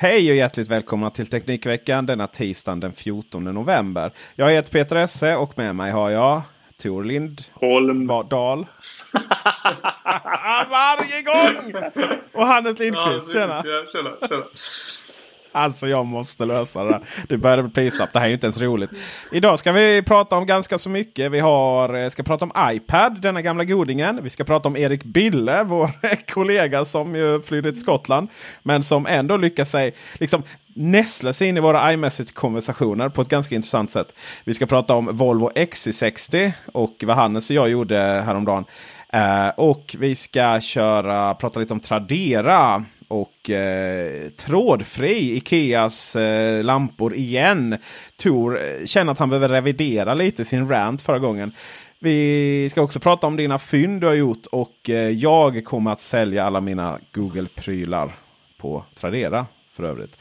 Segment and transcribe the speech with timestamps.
[0.00, 4.12] Hej och hjärtligt välkomna till Teknikveckan denna tisdagen den 14 november.
[4.34, 6.42] Jag heter Peter Esse och med mig har jag
[6.82, 7.04] Tor
[7.52, 8.06] Holm.
[8.06, 8.66] Dahl.
[10.70, 11.82] Varje gång!
[12.32, 13.34] Och Hannes Lindqvist.
[13.34, 13.62] Ja, tjena.
[13.62, 14.44] tjena, tjena.
[15.52, 17.00] Alltså jag måste lösa det där.
[17.28, 18.12] Det börjar bli pinsamt.
[18.12, 18.90] Det här är ju inte ens roligt.
[19.32, 21.32] Idag ska vi prata om ganska så mycket.
[21.32, 24.20] Vi har, eh, ska prata om iPad, denna gamla godingen.
[24.22, 25.90] Vi ska prata om Erik Bille, vår
[26.32, 28.28] kollega som ju flydde till Skottland.
[28.62, 30.42] Men som ändå lyckas sig liksom
[30.74, 34.14] nästla sig in i våra iMessage-konversationer på ett ganska intressant sätt.
[34.44, 38.64] Vi ska prata om Volvo XC60 och vad Hannes och jag gjorde häromdagen.
[39.14, 47.14] Uh, och vi ska köra, prata lite om Tradera och eh, trådfri Ikeas eh, lampor
[47.14, 47.76] igen.
[48.16, 51.52] Tor eh, känner att han behöver revidera lite sin rant förra gången.
[52.00, 56.00] Vi ska också prata om dina fynd du har gjort och eh, jag kommer att
[56.00, 58.16] sälja alla mina Google-prylar
[58.58, 60.16] på Tradera för övrigt.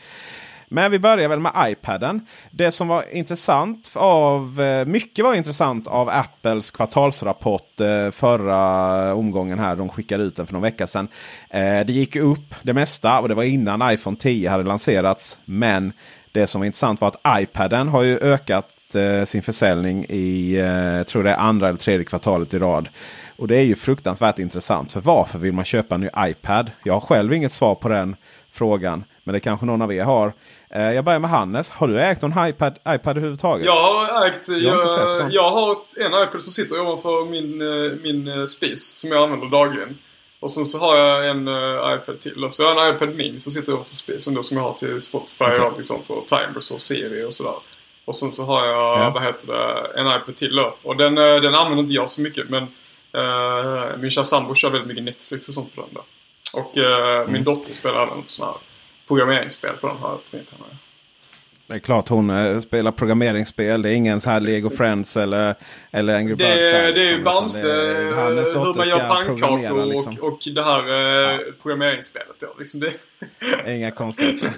[0.70, 2.26] Men vi börjar väl med iPaden.
[2.52, 9.60] Det som var intressant av eh, mycket var intressant av Apples kvartalsrapport eh, förra omgången
[9.60, 9.76] här.
[9.76, 11.08] De skickade ut den för någon vecka sedan.
[11.50, 15.38] Eh, det gick upp det mesta och det var innan iPhone 10 hade lanserats.
[15.46, 15.94] Men
[16.32, 18.74] det som var intressant var att iPaden har ju ökat
[19.26, 20.56] sin försäljning i
[21.08, 22.90] tror det är andra eller tredje kvartalet i rad.
[23.38, 24.92] Och det är ju fruktansvärt intressant.
[24.92, 26.72] För varför vill man köpa en ny iPad?
[26.84, 28.16] Jag har själv inget svar på den
[28.52, 29.04] frågan.
[29.24, 30.34] Men det kanske någon av er har.
[30.70, 31.70] Eh, jag börjar med Hannes.
[31.70, 33.66] Har du ägt någon iPad, iPad överhuvudtaget?
[33.66, 34.50] Jag har ägt...
[34.50, 39.12] Jag, jag, jag har en iPad som sitter ovanför min, eh, min eh, spis som
[39.12, 39.98] jag använder dagligen.
[40.40, 42.48] Och sen så har jag en uh, iPad till.
[42.52, 45.02] Så jag har en iPad Mini som sitter ovanför spisen då som jag har till
[45.02, 45.58] Spotify okay.
[45.58, 46.10] och allting sånt.
[46.10, 47.54] Och Timers och Siri och sådär.
[48.06, 49.10] Och sen så har jag, ja.
[49.10, 50.76] vad heter det, en iPad till då.
[50.84, 54.88] Och den, den använder inte jag så mycket men uh, min kära sambo kör väldigt
[54.88, 56.04] mycket Netflix och sånt på den där.
[56.62, 57.32] Och uh, mm.
[57.34, 58.62] min dotter spelar även sådana här
[59.08, 60.58] programmeringsspel på den här tweeten.
[61.68, 63.82] Det är klart hon äh, spelar programmeringsspel.
[63.82, 65.56] Det är ingen så här Lego Friends eller,
[65.92, 66.66] eller Angry Birds.
[66.66, 67.04] Det, där, liksom.
[67.04, 70.18] det är ju Bamse, hur man gör pannkakor liksom.
[70.22, 71.40] och, och det här äh, ja.
[71.62, 72.40] programmeringsspelet.
[72.40, 72.48] Då.
[72.58, 72.94] Liksom det...
[73.76, 74.52] Inga konstigheter.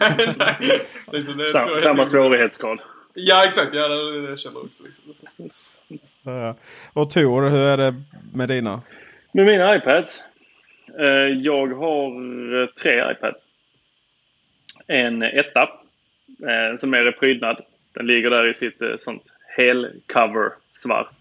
[1.11, 2.79] liksom det, Sam, samma svårighetsgrad.
[3.13, 4.83] Ja exakt, ja, det, det känner jag också.
[4.83, 5.03] Liksom.
[6.23, 6.55] Ja.
[6.93, 7.95] Och Tor, hur är det
[8.33, 8.81] med dina?
[9.31, 10.23] Med mina iPads?
[10.99, 11.05] Eh,
[11.41, 13.45] jag har tre iPads
[14.89, 15.61] en etta
[16.47, 17.61] eh, som är prydnad.
[17.93, 19.23] Den ligger där i sitt eh, sånt
[19.57, 21.15] helcover svart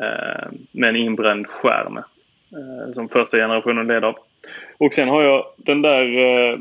[0.00, 4.16] eh, med en inbränd skärm eh, som första generationen led av.
[4.78, 6.58] Och sen har jag den där eh,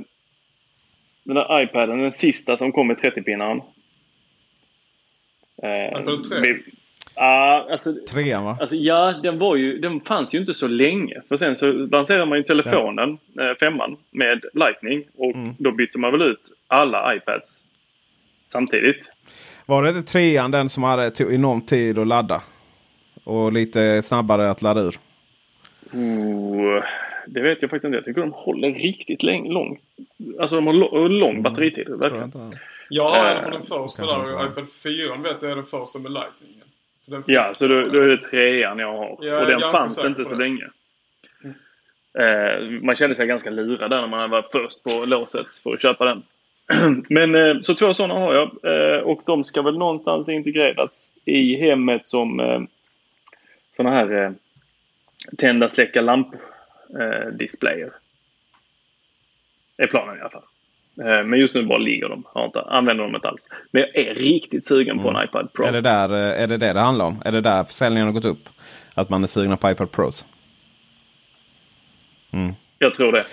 [1.24, 3.62] den där iPaden, den sista som kom med 30-pinnaren.
[5.64, 6.00] Eh,
[7.22, 8.58] Ja, uh, alltså, Trean va?
[8.62, 11.22] Alltså, ja, den, var ju, den fanns ju inte så länge.
[11.30, 13.50] För sen så lanserade man ju telefonen, ja.
[13.50, 15.04] eh, femman, med Lightning.
[15.18, 15.56] Och mm.
[15.60, 17.64] då bytte man väl ut alla iPads
[18.48, 19.12] samtidigt.
[19.66, 22.42] Var det inte trean den som hade enorm tid att ladda?
[23.24, 25.00] Och lite snabbare att ladda ur?
[25.94, 26.84] Oh,
[27.28, 27.98] det vet jag faktiskt inte.
[27.98, 29.80] Jag tycker de håller riktigt lång.
[30.40, 31.44] Alltså de har lång mm.
[31.44, 31.90] batteritid.
[31.90, 32.32] Verkligen.
[32.90, 34.46] Jag har en från den första där.
[34.46, 36.62] iPad 4 vet jag är den första med Lightning.
[37.02, 39.18] Så ja, så då, då, är det trean jag har.
[39.22, 40.70] Jag och den fanns inte så länge.
[42.20, 45.82] Eh, man kände sig ganska lurad där när man var först på låset för att
[45.82, 46.24] köpa den.
[47.10, 51.56] Men eh, så två sådana har jag eh, och de ska väl någonstans integreras i
[51.56, 52.62] hemmet som eh,
[53.76, 54.32] sådana här eh,
[55.38, 57.92] tända släcka lampdisplayer.
[59.78, 60.44] är planen i alla fall.
[61.00, 62.24] Eh, Men just nu bara ligger de.
[62.34, 63.48] Har inte, använder dem inte alls.
[63.72, 65.66] Men jag är riktigt sugen på en iPad Pro.
[65.66, 67.22] Är det, där, eh, är det det det handlar om?
[67.26, 68.50] Är det där försäljningen har gått upp?
[68.94, 70.26] Att man är sugna på iPad Pros?
[72.80, 73.26] Jag tror det.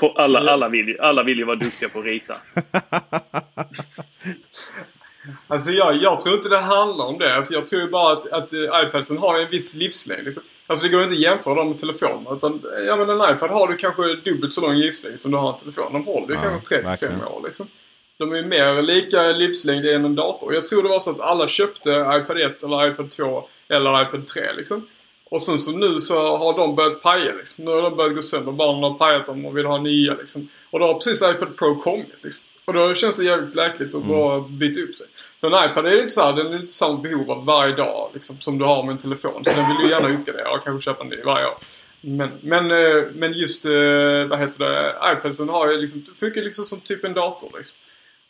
[0.00, 2.34] För alla, alla, vill, ju- alla vill ju vara duktiga på att rita.
[5.46, 7.34] Alltså jag, jag tror inte det handlar om det.
[7.36, 10.24] Alltså jag tror bara att, att uh, iPadsen har en viss livslängd.
[10.24, 10.42] Liksom.
[10.70, 12.34] Alltså det går inte att jämföra dem med telefoner.
[12.36, 15.52] Utan, ja men en iPad har du kanske dubbelt så lång livslängd som du har
[15.52, 15.92] en telefon.
[15.92, 17.24] De håller ju Ja, kanske 3 till 5 verkligen.
[17.24, 17.66] år liksom.
[18.18, 20.54] De är mer lika livslängd än en dator.
[20.54, 24.26] Jag tror det var så att alla köpte iPad 1 eller iPad 2 eller iPad
[24.26, 24.86] 3 liksom.
[25.30, 27.64] Och sen så nu så har de börjat paja liksom.
[27.64, 28.52] Nu har de börjat gå sönder.
[28.52, 30.48] Barnen har pajat dem och vill ha nya liksom.
[30.70, 32.44] Och då har precis iPad Pro kommit liksom.
[32.64, 35.06] Och då känns det jävligt läkligt att bara byta upp sig.
[35.40, 37.76] För en iPad är det inte så här, den är inte samma behov av varje
[37.76, 39.44] dag liksom, som du har med en telefon.
[39.44, 41.54] Så den vill du gärna uppgradera och kanske köpa en ny varje år.
[42.00, 46.64] Men, men, eh, men just, eh, vad heter det, iPadsen har ju liksom, funkar liksom
[46.64, 47.76] som typ en dator liksom.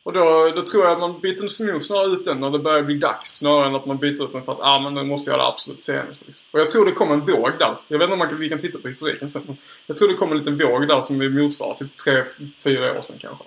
[0.03, 2.83] Och då, då tror jag att man byter nog snarare ut den när det börjar
[2.83, 3.37] bli dags.
[3.37, 5.47] Snarare än att man byter ut den för att ah, men nu måste ha det
[5.47, 6.27] absolut senaste.
[6.27, 6.47] Liksom.
[6.51, 7.77] Och jag tror det kommer en våg där.
[7.89, 9.57] Jag vet inte om man kan, vi kan titta på historiken sen.
[9.87, 12.23] Jag tror det kommer en liten våg där som vi motsvarar till tre,
[12.65, 13.45] fyra år sedan kanske.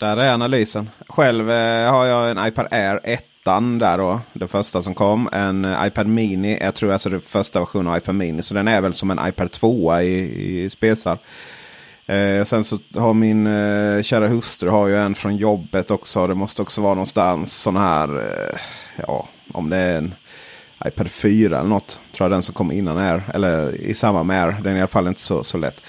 [0.00, 0.90] Där är analysen.
[1.08, 4.20] Själv eh, har jag en iPad Air 1 där då.
[4.32, 5.28] Den första som kom.
[5.32, 6.58] En eh, iPad Mini.
[6.60, 8.42] Jag tror alltså det första versionen av iPad Mini.
[8.42, 11.18] Så den är väl som en iPad 2 i, i spesar.
[12.06, 16.26] Eh, sen så har min eh, kära hustru har ju en från jobbet också.
[16.26, 18.18] Det måste också vara någonstans sån här.
[18.18, 18.60] Eh,
[19.06, 20.14] ja, om det är en
[20.84, 22.00] iPad 4 eller något.
[22.12, 23.22] Tror jag den som kom innan Air.
[23.34, 24.56] Eller i samband med Air.
[24.62, 25.80] Den är i alla fall inte så, så lätt.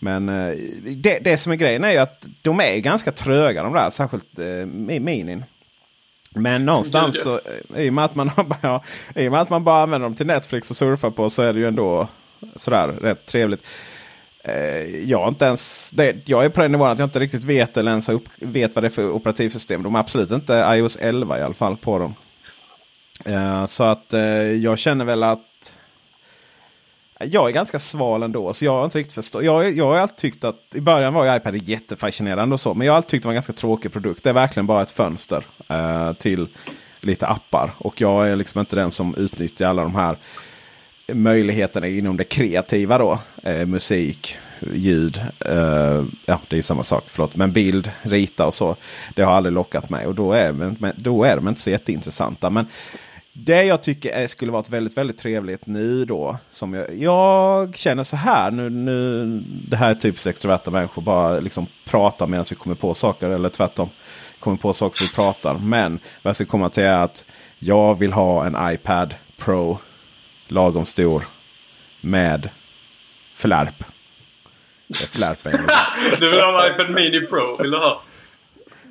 [0.00, 0.54] Men eh,
[0.96, 3.90] det, det som är grejen är ju att de är ganska tröga de där.
[3.90, 5.44] Särskilt eh, mi- minin.
[6.34, 7.34] Men någonstans så,
[7.74, 8.80] eh, i och, med att man, har bara-
[9.22, 11.52] i och med att man bara använder dem till Netflix och surfar på så är
[11.52, 12.08] det ju ändå
[12.56, 13.66] sådär rätt trevligt.
[14.44, 17.44] Eh, jag, har inte ens, det, jag är på den nivån att jag inte riktigt
[17.44, 19.82] vet eller ens upp, vet vad det är för operativsystem.
[19.82, 22.14] De är absolut inte iOS 11 i alla fall på dem.
[23.66, 24.14] Så att
[24.62, 25.40] jag känner väl att
[27.24, 28.52] jag är ganska sval ändå.
[28.52, 29.44] Så jag har inte riktigt förstått.
[29.44, 32.74] Jag, jag har alltid tyckt att i början var ju iPad jättefascinerande och så.
[32.74, 34.24] Men jag har alltid tyckt det var en ganska tråkig produkt.
[34.24, 36.48] Det är verkligen bara ett fönster eh, till
[37.00, 37.70] lite appar.
[37.78, 40.16] Och jag är liksom inte den som utnyttjar alla de här
[41.12, 43.18] möjligheterna inom det kreativa då.
[43.42, 44.36] Eh, musik,
[44.72, 47.36] ljud, eh, ja det är ju samma sak, förlåt.
[47.36, 48.76] Men bild, rita och så.
[49.14, 52.50] Det har aldrig lockat mig och då är, då är de inte så jätteintressanta.
[52.50, 52.66] Men
[53.44, 56.38] det jag tycker är, skulle vara ett väldigt, väldigt trevligt nu då.
[56.50, 59.26] Som jag, jag känner så här nu, nu.
[59.68, 61.02] Det här är typiskt extroverta människor.
[61.02, 63.30] Bara liksom prata medan vi kommer på saker.
[63.30, 63.88] Eller tvärtom.
[64.38, 65.54] Kommer på saker vi pratar.
[65.54, 67.24] Men vad jag ska komma till är att
[67.58, 69.78] jag vill ha en iPad Pro.
[70.48, 71.26] Lagom stor.
[72.00, 72.48] Med
[73.34, 73.84] flärp.
[75.12, 75.52] Flärpen.
[76.20, 78.02] Du vill ha en iPad Mini Pro, vill du ha?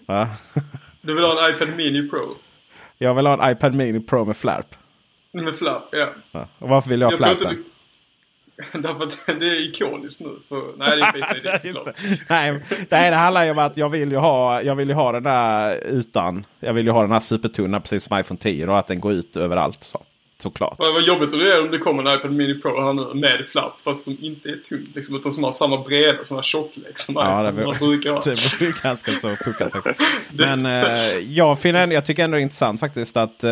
[0.06, 0.30] Va?
[1.02, 2.36] Du vill ha en iPad Mini Pro?
[3.02, 4.76] Jag vill ha en iPad Mini Pro med flärp.
[5.32, 6.08] Med flapp, ja.
[6.32, 6.48] Ja.
[6.60, 7.64] Och varför vill jag ha Jag inte flärpen?
[8.84, 10.30] Därför att det är ikoniskt nu.
[10.50, 10.64] För...
[10.78, 11.86] Nej, det är ID Just såklart.
[11.86, 12.20] det.
[12.30, 15.24] Nej, nej, det handlar ju om att jag vill ju ha, jag vill ha den
[15.24, 16.46] där utan.
[16.60, 19.12] Jag vill ju ha den här supertunna precis som iPhone 10 och att den går
[19.14, 19.84] ut överallt.
[19.84, 20.02] Så,
[20.42, 20.76] såklart.
[20.78, 23.82] Vad jobbigt det är om det kommer en iPad Mini Pro här nu med flapp
[23.82, 24.88] fast som inte är tunn.
[24.96, 28.22] Liksom, utan som har samma breda, samma tjocklek som Ja, det iPhone brukar ha.
[28.26, 29.74] det blir ganska så puckat.
[30.32, 33.50] Men eh, jag, finner, jag tycker ändå det är intressant faktiskt att eh,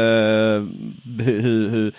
[1.20, 1.94] hur, hur,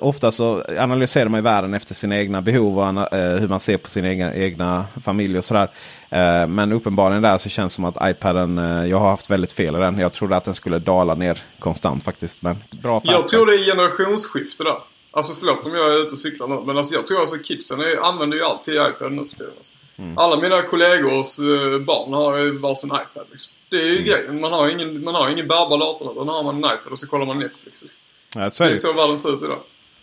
[0.00, 3.76] ofta, så analyserar man ju världen efter sina egna behov och eh, hur man ser
[3.76, 5.68] på sin egna, egna familj och sådär.
[6.10, 9.52] Eh, men uppenbarligen där så känns det som att iPaden, eh, jag har haft väldigt
[9.52, 9.98] fel i den.
[9.98, 12.42] Jag trodde att den skulle dala ner konstant faktiskt.
[12.42, 14.78] Men bra för Jag tror det är generationsskifte där.
[15.10, 16.60] Alltså förlåt om jag är ute och cyklar nu.
[16.66, 19.52] Men alltså jag tror alltså kidsen är, använder ju alltid iPad nu för tiden.
[19.56, 19.76] Alltså.
[19.96, 20.18] Mm.
[20.18, 21.38] Alla mina kollegors
[21.86, 23.26] barn har ju varsin iPad.
[23.30, 23.52] Liksom.
[23.70, 24.04] Det är ju Mm.
[24.04, 24.40] grejen.
[24.40, 26.12] Man har ingen, man har ingen bärbar dator.
[26.12, 27.82] Utan har man en iPad och så kollar man Netflix.
[27.82, 28.00] Liksom.
[28.34, 29.58] Ja, så är Det är så världen ser ut idag.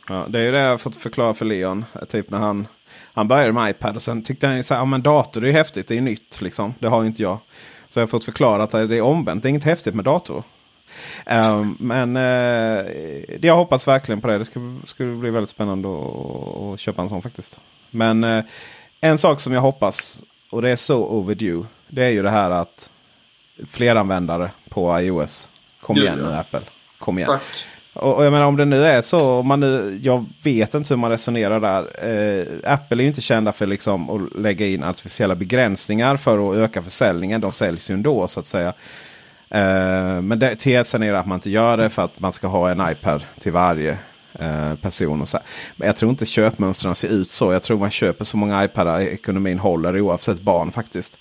[0.08, 1.86] Ja, det är ju det jag har fått förklara för Leon.
[2.10, 2.68] Typ när han,
[3.14, 5.50] han började med iPad och sen tyckte han ju så här, ja men dator det
[5.50, 6.74] är häftigt, det är nytt liksom.
[6.80, 7.38] Det har ju inte jag.
[7.90, 10.44] Så jag har fått förklara att det är omvänt, det är inget häftigt med dator.
[11.26, 14.38] Ehm, men uh, jag hoppas verkligen på det.
[14.38, 17.60] Det skulle, skulle bli väldigt spännande att, att köpa en sån faktiskt.
[17.90, 18.44] Men eh,
[19.02, 22.52] en sak som jag hoppas, och det är så overdue, det är ju det här
[22.52, 22.90] att
[23.70, 25.48] fleranvändare på iOS.
[25.82, 26.62] Kom igen nu Apple.
[26.98, 27.28] Kom igen.
[27.30, 27.66] Tack.
[27.94, 29.32] Och, och jag menar om det nu är så.
[29.32, 31.82] Om man nu, jag vet inte hur man resonerar där.
[31.82, 36.58] Eh, Apple är ju inte kända för liksom att lägga in artificiella begränsningar för att
[36.58, 37.42] öka försäljningen.
[37.42, 38.74] De säljs ju ändå så att säga.
[39.50, 42.72] Eh, men det, tesen är att man inte gör det för att man ska ha
[42.72, 43.98] en iPad till varje
[44.40, 45.22] eh, person.
[45.22, 45.46] Och så här.
[45.76, 47.54] Men jag tror inte köpmönstren ser ut så.
[47.54, 51.18] Jag tror man köper så många iPadar ekonomin håller oavsett barn faktiskt.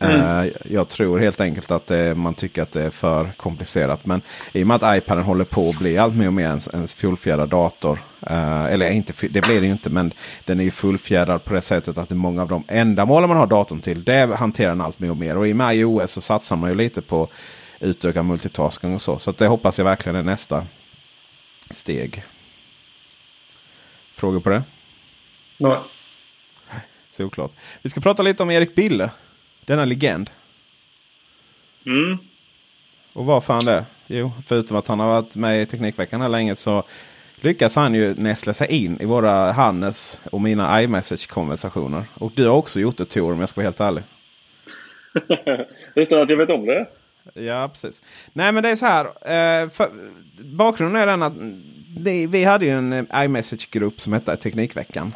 [0.00, 0.46] Mm.
[0.46, 4.06] Uh, jag tror helt enkelt att det, man tycker att det är för komplicerat.
[4.06, 6.60] Men i och med att iPaden håller på att bli allt mer och mer en,
[6.72, 7.98] en fullfjädrad dator.
[8.30, 10.12] Uh, eller inte, det blir det ju inte, men
[10.44, 13.36] den är ju fullfjädrad på det sättet att det är många av de ändamål man
[13.36, 14.04] har datorn till.
[14.04, 15.36] Det hanterar den allt mer och mer.
[15.36, 17.28] Och i och med iOS så satsar man ju lite på
[17.80, 19.18] utökad multitasking och så.
[19.18, 20.66] Så det hoppas jag verkligen är nästa
[21.70, 22.24] steg.
[24.14, 24.62] Frågor på det?
[25.56, 25.78] Nej.
[27.10, 27.52] Såklart.
[27.82, 29.10] Vi ska prata lite om Erik Bille.
[29.68, 30.30] Denna legend.
[31.86, 32.18] Mm.
[33.12, 33.84] Och vad fan det?
[34.06, 36.84] Jo, förutom att han har varit med i Teknikveckan här länge så
[37.40, 42.04] lyckas han ju nästla sig in i våra Hannes och mina iMessage-konversationer.
[42.14, 44.02] Och du har också gjort det Tor om jag ska vara helt ärlig.
[45.94, 46.86] Utan att jag vet om det?
[47.34, 48.02] Ja, precis.
[48.32, 49.04] Nej, men det är så här.
[49.04, 49.90] Eh, för,
[50.42, 51.34] bakgrunden är den att
[51.98, 55.14] det, vi hade ju en iMessage-grupp som hette Teknikveckan.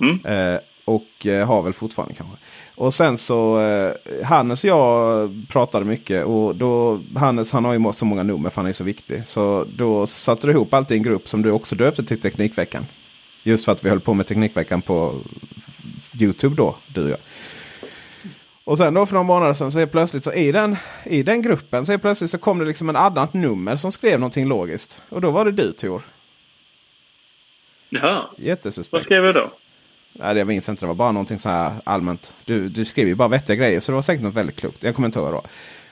[0.00, 0.24] Mm.
[0.24, 2.36] Eh, och eh, har väl fortfarande kanske.
[2.76, 3.92] Och sen så eh,
[4.24, 6.24] Hannes och jag pratade mycket.
[6.24, 9.26] Och då Hannes han har ju så många nummer för han är så viktig.
[9.26, 12.86] Så då satte du ihop allt i en grupp som du också döpte till Teknikveckan.
[13.42, 15.20] Just för att vi höll på med Teknikveckan på
[16.20, 17.18] Youtube då, du och jag.
[18.64, 21.42] Och sen då för några månader sedan så är plötsligt så i den, i den
[21.42, 25.02] gruppen så är plötsligt så kom det liksom en annat nummer som skrev någonting logiskt.
[25.08, 26.02] Och då var det du Tor.
[27.88, 28.24] Jaha.
[28.36, 28.92] Jättesuspekt.
[28.92, 29.50] Vad skrev jag då?
[30.18, 30.82] Nej, jag minns inte.
[30.82, 32.32] Det var bara någonting så här allmänt.
[32.44, 33.80] Du, du skriver ju bara vettiga grejer.
[33.80, 34.82] Så det var säkert något väldigt klokt.
[34.82, 35.42] Jag kommer inte ihåg då.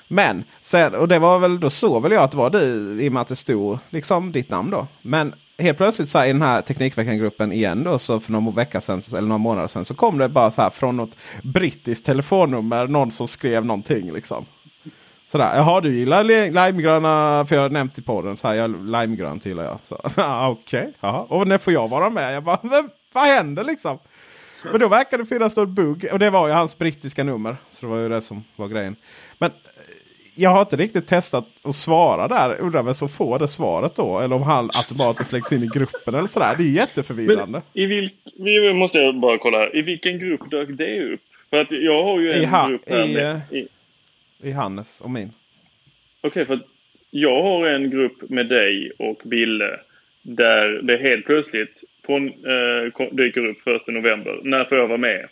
[0.09, 2.99] Men, sen, och det var väl då så väl jag att det var du.
[3.03, 4.87] I och med att det stod liksom ditt namn då.
[5.03, 7.99] Men helt plötsligt så här, i den här Teknikveckan-gruppen igen då.
[7.99, 9.85] Så för någon vecka sedan eller några månader sedan.
[9.85, 12.87] Så kom det bara så här från något brittiskt telefonnummer.
[12.87, 14.47] Någon som skrev någonting liksom.
[15.33, 19.47] Sådär, jaha du gillar limegröna, för jag har nämnt i podden så här, jag, limegrönt
[19.47, 19.79] gillar jag.
[20.51, 22.35] Okej, okay, och när får jag vara med?
[22.35, 22.59] Jag bara,
[23.13, 23.99] vad händer liksom?
[24.71, 26.09] Men då verkar det finnas något bugg.
[26.13, 27.57] Och det var ju hans brittiska nummer.
[27.71, 28.97] Så det var ju det som var grejen.
[29.39, 29.57] Men eh,
[30.35, 32.61] jag har inte riktigt testat att svara där.
[32.61, 34.21] Undrar vem som får det svaret då.
[34.21, 36.55] Eller om han automatiskt läggs in i gruppen eller sådär.
[36.57, 37.63] Det är jätteförvirrande.
[37.73, 39.77] Men I vilk, vi måste jag bara kolla här.
[39.77, 41.21] I vilken grupp dök det upp?
[41.51, 43.69] För att jag har ju en ha, grupp här i, med, i,
[44.49, 45.33] i Hannes och min.
[46.21, 46.69] Okej, okay, för att
[47.11, 49.81] jag har en grupp med dig och Bille.
[50.23, 54.41] Där det helt plötsligt från, eh, dyker upp första november.
[54.43, 55.29] När får jag vara med?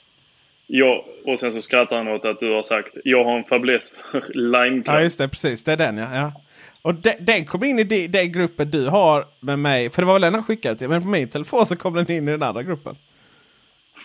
[0.67, 3.93] Ja, och sen så skrattar han åt att du har sagt jag har en fäbless
[4.11, 4.83] för limegrön.
[4.95, 5.63] Ja just det, precis.
[5.63, 6.09] Det är den ja.
[6.15, 6.33] ja.
[6.83, 9.91] Och de, den kom in i den gruppen du har med mig.
[9.91, 10.89] För det var väl den han skickade till.
[10.89, 12.93] Men på min telefon så kom den in i den andra gruppen.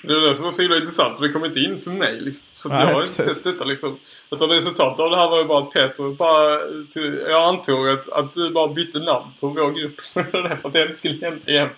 [0.07, 2.21] Det är det som var så himla intressant för det kom inte in för mig.
[2.21, 2.45] Liksom.
[2.53, 3.99] Så Nej, jag har inte sett detta liksom.
[4.31, 6.59] Utan resultatet av det här var ju bara att Peter bara...
[6.93, 10.01] Till, jag antog att, att du bara bytte namn på vår grupp.
[10.61, 11.69] för att jag inte skulle hämta igen.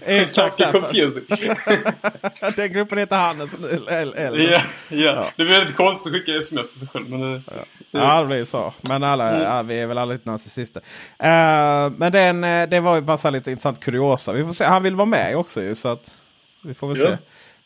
[0.00, 1.24] Exakt Ganska confusing.
[2.56, 3.54] Den gruppen heter Hannes.
[3.88, 4.52] Eller.
[4.52, 5.30] Ja, ja.
[5.36, 7.10] Det blir lite konstigt att skicka sms till sig själv.
[7.10, 7.64] Men det, ja.
[7.90, 8.74] ja, det blir så.
[8.80, 9.42] Men alla, mm.
[9.42, 10.80] ja, vi är väl alla lite narcissister.
[10.80, 14.32] Uh, men den, eh, det var ju bara så lite intressant kuriosa.
[14.32, 14.64] Vi får se.
[14.64, 15.74] Han vill vara med också ju.
[15.74, 16.14] Så att
[16.62, 17.06] vi får väl ja.
[17.06, 17.16] se.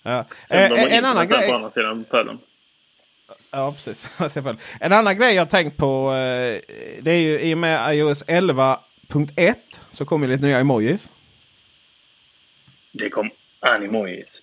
[0.07, 0.25] Ja.
[0.49, 1.49] Sen eh, en annan grej.
[1.49, 2.39] På andra sidan pölen.
[3.51, 4.11] Ja, precis.
[4.81, 6.13] en annan grej jag tänkt på.
[6.13, 6.61] Eh,
[7.01, 9.55] det är ju i och med iOS 11.1
[9.91, 11.11] så kommer lite nya emojis.
[12.93, 14.43] Det kom animojis.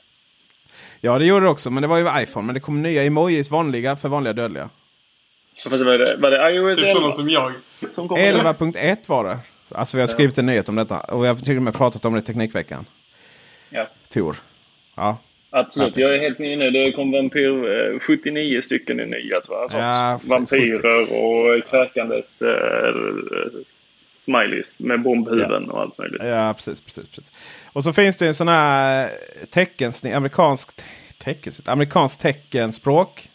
[1.01, 1.71] Ja, det gjorde det också.
[1.71, 2.45] Men det var ju iPhone.
[2.45, 4.69] Men det kom nya emojis vanliga för vanliga dödliga.
[5.65, 7.11] var, det, var det iOS typ 11?
[7.11, 7.53] som jag.
[7.81, 9.39] 11.1 var det.
[9.69, 10.99] Alltså vi har skrivit en nyhet om detta.
[10.99, 12.85] Och vi har till och med pratat om det i Teknikveckan.
[13.69, 13.87] Ja.
[14.09, 14.37] Tor.
[14.95, 15.17] Ja.
[15.55, 16.71] Absolut, jag är helt ny nu.
[16.71, 19.81] Det kom vampyr, 79 stycken i nya tror jag.
[19.81, 22.93] Ja, Vampyrer och kräkandes äh,
[24.25, 25.73] smileys med bombhuvuden ja.
[25.73, 26.21] och allt möjligt.
[26.23, 27.31] Ja, precis, precis, precis.
[27.73, 29.09] Och så finns det en sån här
[29.49, 30.81] teckensnitt, amerikansk
[31.17, 33.29] teckensnitt, amerikanskt teckenspråk.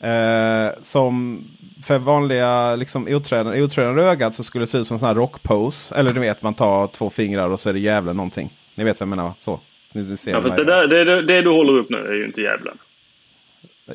[0.00, 1.44] Eh, som
[1.86, 5.14] för vanliga liksom, otränade, otränade ögat så skulle det se ut som en sån här
[5.14, 5.94] rockpose.
[5.94, 8.50] Eller du vet, man tar två fingrar och så är det djävulen någonting.
[8.74, 9.32] Ni vet vad jag menar?
[9.38, 9.60] Så.
[9.96, 12.40] Ni ser ja, fast det, där, det, det, du håller upp nu är ju inte
[12.40, 12.78] djävulen.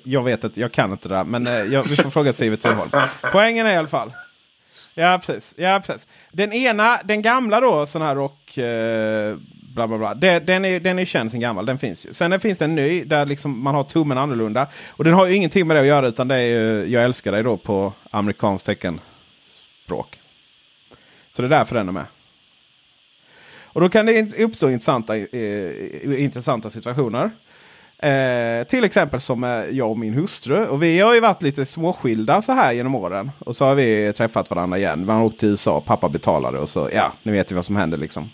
[0.04, 1.24] Jag vet att jag kan inte det där.
[1.24, 2.90] Men eh, jag, vi får fråga Sivert Turholm.
[3.32, 4.14] Poängen är i alla fall.
[4.94, 5.54] Ja precis.
[5.58, 6.08] Ja, precis.
[6.32, 8.58] Den ena, den gamla då, sån här rock...
[8.58, 9.36] Eh,
[9.74, 10.14] bla bla bla.
[10.14, 11.66] Det, den, är, den är känd sen gammal.
[11.66, 12.14] Den finns ju.
[12.14, 14.68] Sen finns det en ny där liksom man har tummen annorlunda.
[14.90, 17.32] Och den har ju ingenting med det att göra utan det är ju Jag älskar
[17.32, 20.20] dig då på amerikanskt teckenspråk.
[21.32, 22.06] Så det är därför den är med.
[23.74, 27.32] Och då kan det uppstå intressanta, eh, intressanta situationer.
[28.02, 30.66] Eh, till exempel som eh, jag och min hustru.
[30.66, 33.32] Och vi har ju varit lite småskilda så här genom åren.
[33.40, 35.06] Och så har vi träffat varandra igen.
[35.06, 37.98] Man åkte till USA, pappa betalade och så ja, nu vet vi vad som hände
[37.98, 38.30] liksom.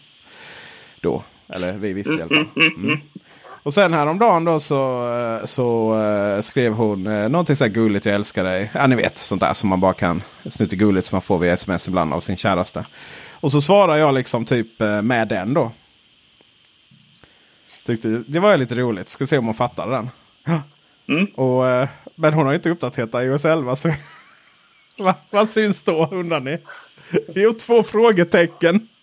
[1.01, 1.24] Då.
[1.50, 2.48] Eller vi visste i alla fall.
[2.56, 3.00] Mm.
[3.63, 8.06] Och sen häromdagen då så, eh, så uh, skrev hon uh, någonting så här gulligt.
[8.06, 8.72] Jag älskar dig.
[8.74, 10.24] Ja ni vet sånt där som man bara kan.
[10.50, 12.86] Snuttegulligt som man får via sms ibland av sin käraste.
[13.39, 15.72] Och så svarar jag liksom typ uh, med den då.
[17.86, 19.10] Tyckte, det var ju lite roligt.
[19.10, 20.10] Ska se om hon fattade den.
[21.10, 21.25] Mm.
[21.25, 23.75] Och, uh, men hon har inte uppdaterat iOS 11.
[23.75, 23.94] Så
[24.98, 26.60] vad, vad syns då undrar ni?
[27.36, 28.88] Jo, två frågetecken.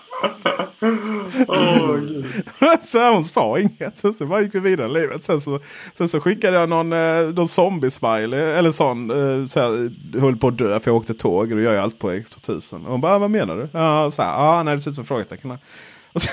[1.46, 2.00] oh,
[2.80, 3.98] så hon sa inget.
[3.98, 5.24] Sen så bara gick vi vidare i livet.
[5.24, 5.60] Sen så,
[5.94, 8.54] sen så skickade jag någon, eh, någon zombie-smiley.
[8.58, 9.10] Eller sån.
[9.10, 11.50] Eh, så här, höll på att dö för jag åkte tåg.
[11.50, 12.84] Och då gör jag allt på X2000.
[12.84, 13.68] Och hon bara, vad menar du?
[13.72, 15.50] Ja, så här, ah, nej det ser ut som frågetecken.
[16.12, 16.30] Och, så,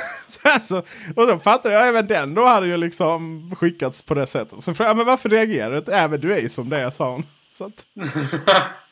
[0.64, 0.78] så,
[1.16, 4.64] och då fattade jag även den då hade ju liksom skickats på det sättet.
[4.64, 5.96] Så frågade jag, men varför reagerar du inte?
[5.96, 7.24] Även du är ju som det sa hon.
[7.54, 7.86] Så att,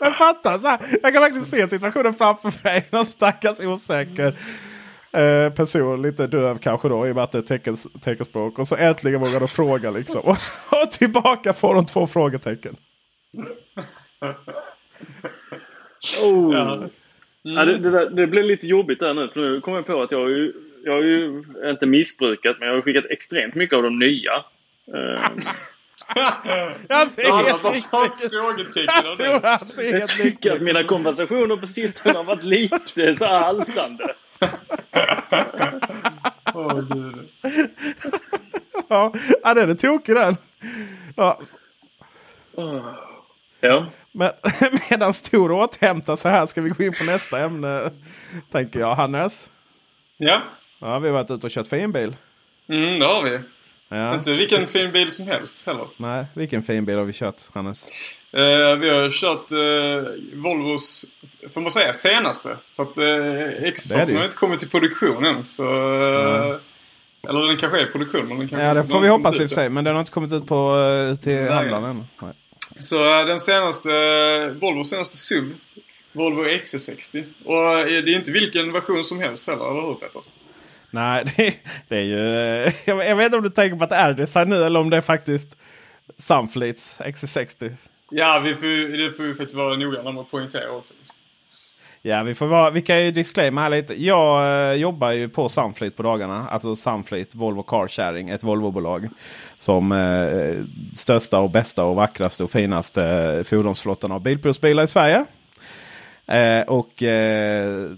[0.00, 2.88] Men fatta, så här, jag kan verkligen se situationen framför mig.
[2.90, 4.34] Någon stackars osäker
[5.12, 8.58] eh, person, lite döv kanske då i och med att det är teckens, teckenspråk.
[8.58, 10.20] Och så äntligen vågar de fråga liksom.
[10.20, 10.36] Och,
[10.82, 12.76] och tillbaka får de två frågetecken.
[16.22, 16.54] Oh.
[16.54, 16.74] Ja.
[16.74, 16.90] Mm.
[17.56, 20.02] Ja, det, det, där, det blev lite jobbigt där nu för nu kom jag på
[20.02, 20.52] att jag har ju,
[20.84, 24.32] jag har ju inte missbrukat men jag har skickat extremt mycket av de nya.
[24.94, 25.28] Uh,
[26.88, 28.90] jag ser helt riktigt.
[29.04, 33.16] Jag tror han ser helt Jag tycker att mina konversationer på sistone har varit lite
[33.16, 34.14] så haltande.
[36.54, 37.28] Åh gud.
[38.88, 39.12] Ja,
[39.54, 40.36] den är tokig den.
[41.16, 41.40] Ja.
[43.60, 43.86] Ja.
[44.12, 44.30] Men
[44.90, 47.90] medan Stor återhämtar sig här ska vi gå in på nästa ämne.
[48.52, 48.94] Tänker jag.
[48.94, 49.50] Hannes?
[50.16, 50.42] Ja?
[50.78, 52.16] Ja, vi har varit ute och kört finbil.
[52.68, 53.40] Mm, det har vi.
[53.88, 54.14] Ja.
[54.14, 55.86] Inte vilken fin bil som helst heller.
[55.96, 57.86] Nej, vilken fin bil har vi kört Hannes?
[58.32, 61.04] Eh, vi har kört eh, Volvos,
[61.54, 62.56] får man säga, senaste.
[62.76, 65.44] För att eh, X40 har inte kommit till produktion än.
[65.44, 66.56] Så, eh,
[67.28, 68.28] eller den kanske är i produktion.
[68.28, 69.68] Men den kanske ja, det får vi hoppas i och för sig.
[69.68, 72.06] Men den har inte kommit ut på, uh, till handlaren än.
[72.22, 72.32] Nej.
[72.80, 73.88] Så uh, den senaste,
[74.60, 75.52] Volvos senaste SUV.
[76.12, 77.24] Volvo XC60.
[77.44, 80.22] Och uh, det är inte vilken version som helst heller, eller hur Peter?
[80.90, 81.56] Nej, det,
[81.88, 82.70] det är ju...
[82.84, 84.96] Jag, vet inte om du tänker på att det är design nu eller om det
[84.96, 85.56] är faktiskt
[86.18, 87.72] Sunfleets XC60.
[88.10, 90.94] Ja, vi får, det får vi faktiskt vara noggranna med att poängtera också.
[92.02, 94.04] Ja, vi, får vara, vi kan ju disclaima här lite.
[94.04, 96.48] Jag eh, jobbar ju på Sunfleet på dagarna.
[96.48, 99.08] Alltså Sunfleet, Volvo Car Sharing, ett Volvobolag.
[99.58, 100.64] Som eh,
[100.96, 105.24] största och bästa och vackraste och finaste fordonsflottan av bilprovsbilar i Sverige.
[106.26, 107.90] Eh, och eh,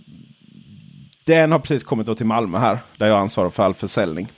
[1.33, 2.79] den har precis kommit till Malmö här.
[2.97, 4.29] Där jag ansvarar för all försäljning.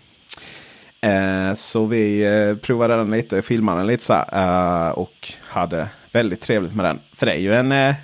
[1.00, 5.88] Eh, så vi eh, provade den lite, filmade den lite så här, eh, och hade
[6.12, 7.00] väldigt trevligt med den.
[7.12, 7.94] För det är ju en eh,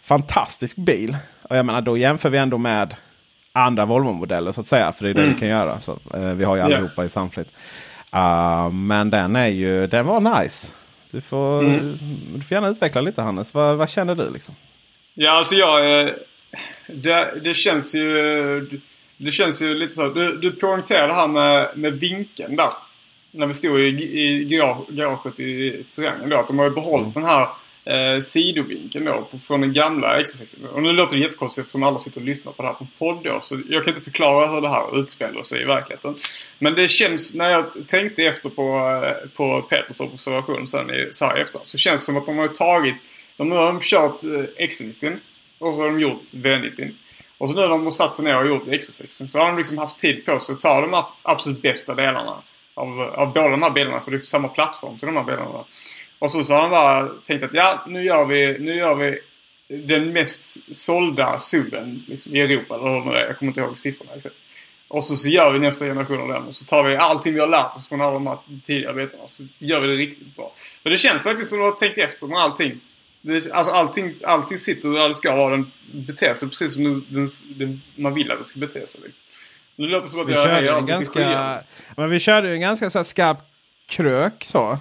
[0.00, 1.16] fantastisk bil.
[1.42, 2.94] Och jag menar då jämför vi ändå med
[3.52, 4.92] andra Volvo-modeller så att säga.
[4.92, 5.34] För det är det mm.
[5.34, 5.80] vi kan göra.
[5.80, 7.06] Så, eh, vi har ju allihopa yeah.
[7.06, 7.48] i samflit.
[8.14, 10.68] Uh, men den är ju, den var nice.
[11.10, 11.98] Du får, mm.
[12.34, 13.54] du får gärna utveckla lite Hannes.
[13.54, 14.54] Vad, vad känner du liksom?
[15.14, 16.10] Ja, alltså jag
[16.86, 18.80] det, det känns ju...
[19.16, 20.08] Det känns ju lite så.
[20.08, 22.70] Du, du poängterade det här med, med vinkeln där.
[23.30, 23.86] När vi stod i,
[24.20, 24.44] i
[24.88, 26.36] garaget i triangeln då.
[26.36, 27.22] Att de har ju behållit mm.
[27.22, 27.48] den här
[27.84, 30.66] eh, sidovinkeln då på, från den gamla XC60.
[30.66, 33.18] Och nu låter det jättekonstigt eftersom alla sitter och lyssnar på det här på podd
[33.24, 33.38] då.
[33.40, 36.14] Så jag kan inte förklara hur det här utspelar sig i verkligheten.
[36.58, 41.24] Men det känns, när jag tänkte efter på, eh, på Peters observation sen i, så
[41.26, 41.60] här efter.
[41.62, 42.96] Så känns det som att de har tagit,
[43.36, 45.16] de har kört eh, X90
[45.58, 46.90] och så har de gjort V90.
[47.38, 49.58] Och så nu när de har satt sig ner och gjort XC60 så har de
[49.58, 52.36] liksom haft tid på sig att ta de absolut bästa delarna
[52.74, 54.00] av, av båda de här bilarna.
[54.00, 55.64] För det är samma plattform till de här bilarna.
[56.18, 59.18] Och så, så har de bara tänkt att ja, nu gör vi, nu gör vi
[59.68, 62.74] den mest sålda SUVen liksom, i Europa.
[62.74, 63.26] Eller hur det är.
[63.26, 64.34] Jag kommer inte ihåg siffrorna exakt.
[64.88, 66.42] Och så, så gör vi nästa generation av den.
[66.42, 69.22] Och så tar vi allting vi har lärt oss från alla de här tidigare bitarna.
[69.26, 70.52] Så gör vi det riktigt bra.
[70.82, 72.80] Men det känns verkligen som att de har tänkt efter med allting.
[73.24, 75.50] Det, alltså allting, allting sitter där det ska vara.
[75.50, 79.00] Den beter sig precis som den, den, den, man vill att den ska bete sig.
[79.04, 79.20] Liksom.
[79.76, 81.60] Det låter som att vi jag körde en ganska,
[81.96, 83.38] men Vi körde en ganska så här skarp
[83.86, 84.78] krök så.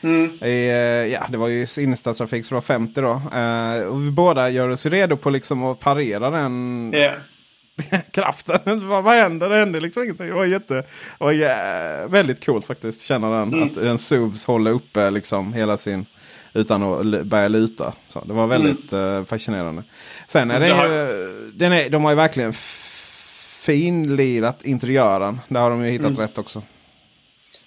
[0.00, 0.38] Mm.
[0.42, 3.08] I, eh, ja, det var ju innerstadstrafik så det var 50 då.
[3.10, 7.18] Uh, och vi båda gör oss redo på liksom att parera den yeah.
[8.10, 8.88] kraften.
[8.88, 9.48] vad, vad händer?
[9.48, 10.26] Det händer liksom ingenting.
[10.26, 10.84] Det var, jätte, det
[11.18, 13.02] var jä, väldigt coolt faktiskt.
[13.02, 13.54] Känna den.
[13.54, 13.68] Mm.
[13.68, 16.06] Att en SUV håller uppe liksom hela sin
[16.56, 17.92] utan att börja luta.
[18.08, 19.82] Så det var väldigt eh, fascinerande.
[20.26, 22.52] Sen är det ju, den är, de har ju verkligen
[23.60, 25.40] finlirat interiören.
[25.48, 26.62] Där har de ju hittat rätt också.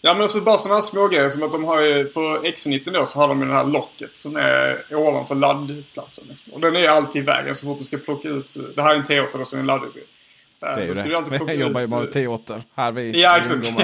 [0.02, 3.06] Ja men alltså bara sådana här smågrejer som att de har ju på X90 då
[3.06, 6.26] så har de ju det här locket som är ovanför laddplatsen.
[6.30, 6.54] Liksom.
[6.54, 8.58] Och den är ju alltid i vägen så fort du ska plocka ut.
[8.76, 10.04] Det här är en T8 då som är en laddhybrid.
[10.60, 11.18] Det är ju ska du det.
[11.18, 12.62] alltid jag jobbar ju bara eh, med T8.
[12.76, 13.78] Här vi Ja, exakt.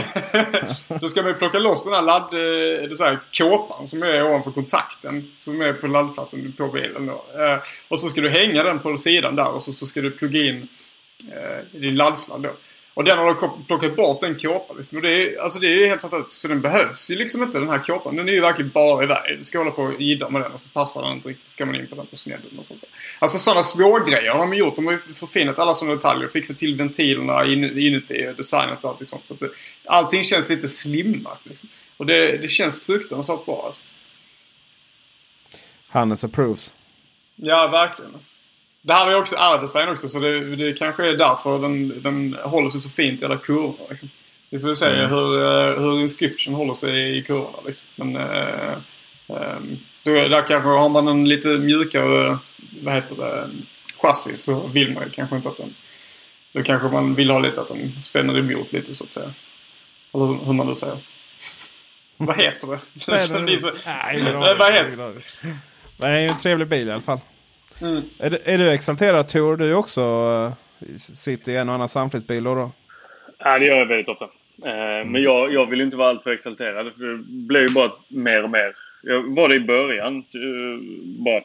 [1.02, 2.34] Då ska man ju plocka loss den här ladd...
[2.34, 5.32] eh, Det så här, kåpan som är ovanför kontakten.
[5.38, 7.44] Som är på laddplatsen på bilen då.
[7.44, 7.58] Eh,
[7.88, 10.40] Och så ska du hänga den på sidan där och så, så ska du plugga
[10.44, 10.68] in
[11.32, 12.50] eh, din laddsladd då.
[12.96, 14.96] Och den har de plockat bort den kåpan liksom.
[14.96, 17.60] Och det är, alltså det är ju helt fantastiskt för den behövs ju liksom inte
[17.60, 18.16] den här kåpan.
[18.16, 19.38] Den är ju verkligen bara i vägen.
[19.38, 21.50] Du ska hålla på och jidda med den och så passar den inte riktigt.
[21.50, 22.90] Ska man in på den på snedden och sånt där.
[23.20, 24.76] Alltså sådana små grejer har de gjort.
[24.76, 26.28] De har ju förfinat alla sådana detaljer.
[26.28, 29.26] Fixat till ventilerna in, inuti designat och allting sånt.
[29.26, 29.50] Så att det,
[29.86, 31.70] allting känns lite slimmat liksom.
[31.98, 33.84] Och det, det känns fruktansvärt bra alltså.
[35.88, 36.74] Hannes approves.
[37.36, 38.12] Ja, verkligen.
[38.86, 42.38] Det här var ju också R-design också så det, det kanske är därför den, den
[42.44, 43.88] håller sig så fint i alla kurvor.
[43.90, 44.10] Liksom.
[44.50, 47.58] Vi får se hur, eh, hur Inscription håller sig i kurvorna.
[47.66, 47.88] Liksom.
[47.96, 48.72] Men eh,
[49.28, 49.60] eh,
[50.04, 52.38] då, där kanske har man en lite mjukare
[52.82, 53.50] vad heter det,
[54.02, 55.74] chassi så vill man ju kanske inte att den...
[56.52, 59.34] Då kanske man vill ha lite att den spänner emot lite så att säga.
[60.14, 60.98] Eller hur, man nu säger.
[62.18, 62.80] vad heter det?
[63.06, 63.54] det är så, Nej,
[63.86, 64.58] Nej, aning.
[64.60, 65.14] vad heter.
[65.98, 67.20] Men det är en trevlig bil i alla fall.
[67.82, 68.02] Mm.
[68.20, 69.58] Är, du- är du exalterad Tor?
[69.58, 70.52] Du också uh,
[70.98, 72.56] sitter i en och annan samflyttbil då?
[72.56, 72.72] då?
[73.38, 74.26] Ja, det gör jag väldigt ofta.
[74.66, 76.94] Eh, Men jag, jag vill inte vara alltför exalterad.
[76.98, 78.74] För det blev ju bara mer och mer.
[79.04, 80.18] Jag var det i början.
[80.18, 80.82] eh,
[81.24, 81.42] Bara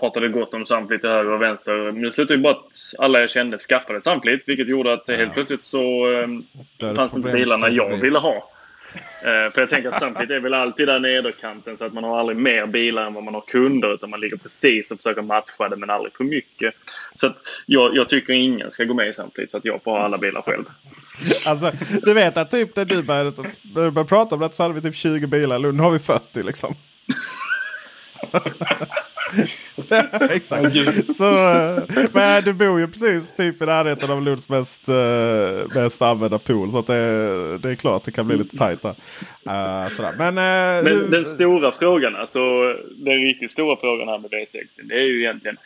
[0.00, 1.92] pratade gott om samflit till höger och vänster.
[1.92, 4.42] Men det slutade ju bara att alla jag kände skaffade samflit.
[4.46, 8.50] Vilket gjorde att helt plötsligt så eh, fanns inte bilarna jag ville ha.
[8.94, 12.20] Eh, För jag tänker att samtidigt är väl alltid där nederkanten så att man har
[12.20, 15.68] aldrig mer bilar än vad man har kunder utan man ligger precis och försöker matcha
[15.68, 16.74] det men aldrig för mycket.
[17.14, 19.90] Så att jag, jag tycker ingen ska gå med i samtidigt så att jag får
[19.90, 20.64] ha alla bilar själv.
[21.46, 23.30] Alltså, du vet att typ när du började,
[23.74, 25.58] när du började prata om det så hade vi typ 20 bilar.
[25.58, 26.74] Nu har vi 40 liksom.
[30.30, 30.76] Exakt.
[31.16, 36.02] Så, eh, men du bor ju precis typ i närheten av Lunds mest, eh, mest
[36.02, 36.70] använda pool.
[36.70, 38.94] Så att det, det är klart det kan bli lite tajt där.
[39.46, 40.14] Eh, sådär.
[40.18, 42.40] Men, eh, hur- Men den stora frågan, alltså
[42.96, 45.56] den riktigt stora frågan här med V60, det är ju egentligen.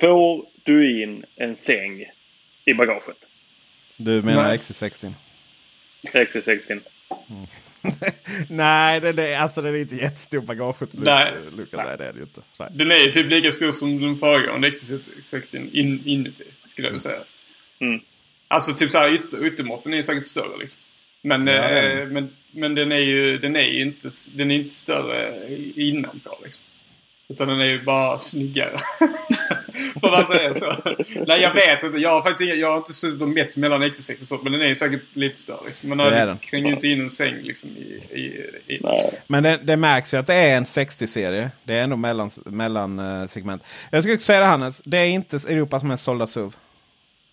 [0.00, 2.04] Får du in en säng
[2.64, 3.16] i bagaget?
[3.96, 4.58] du menar Nej.
[4.58, 5.12] XC60?
[6.02, 6.80] XC60.
[8.48, 10.88] Nej, det, det, alltså den är inte jättestor bagaget.
[10.92, 11.32] Nej.
[11.56, 12.40] Lukas, nej, det är det ju inte.
[12.58, 12.68] Nej.
[12.72, 17.00] Den är ju typ lika stor som den föregående XC60 in, inuti, skulle jag vilja
[17.00, 17.20] säga.
[17.78, 18.00] Mm.
[18.48, 20.80] Alltså typ såhär ytter, yttermåtten är ju säkert större liksom.
[21.22, 22.08] Men, Ja, eh, den.
[22.08, 26.62] men, men den är ju den är inte, den är inte större innanpå liksom.
[27.32, 28.78] Utan den är ju bara snyggare.
[30.00, 30.76] Får man säga så?
[31.26, 31.98] Nej jag vet inte.
[31.98, 34.38] Jag har faktiskt inga, jag har inte suttit och mätt mellan XC60 och så.
[34.42, 35.88] Men den är ju säkert lite större liksom.
[35.88, 36.38] Men Det är den den.
[36.38, 38.02] kränger ju inte in en säng liksom i...
[38.10, 38.24] i,
[38.66, 38.80] i.
[38.82, 39.20] Nej.
[39.26, 41.50] Men det, det märks ju att det är en 60-serie.
[41.64, 43.62] Det är ändå mellan, mellan eh, segment.
[43.90, 44.80] Jag ska också säga det Hannes.
[44.84, 46.52] Det är inte Europas mest sålda SUV.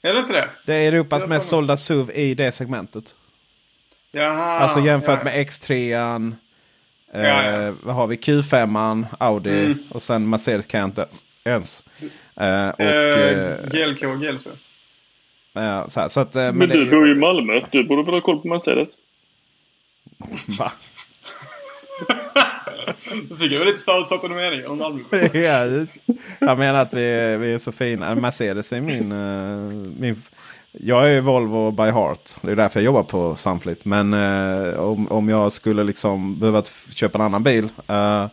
[0.02, 0.50] Är det inte det?
[0.66, 3.16] Det är Europas mest sålda SUV i det segmentet.
[4.12, 4.60] Jaha.
[4.60, 5.24] alltså jämfört ja.
[5.24, 5.94] med X3.
[5.94, 6.20] Eh,
[7.14, 7.74] Ja, ja.
[7.84, 8.16] Vad har vi?
[8.16, 9.78] Q5, Audi Mm.
[9.92, 11.06] och sen Mercedes kan jag inte
[11.44, 11.84] ens.
[12.36, 14.48] Eh, och, Eh, eh, GLK och GLC.
[15.56, 17.16] eh, så, här, så att, eh, men Men det är du ju- bor ju i
[17.20, 17.62] Malmö.
[17.72, 18.90] Du borde väl ha koll på Mercedes?
[20.60, 20.72] Va?
[23.30, 25.04] Jag tycker det var lite förutfattade meningar om Malmö.
[25.34, 25.86] Ja,
[26.40, 28.16] jag menar att vi, vi är så fina.
[28.16, 30.22] Mercedes är min, eh, min...
[30.72, 32.30] Jag är Volvo by heart.
[32.42, 33.86] Det är därför jag jobbar på Sunflit.
[33.86, 37.70] Men eh, om, om jag skulle liksom behöva köpa en annan bil.
[37.88, 38.28] eh,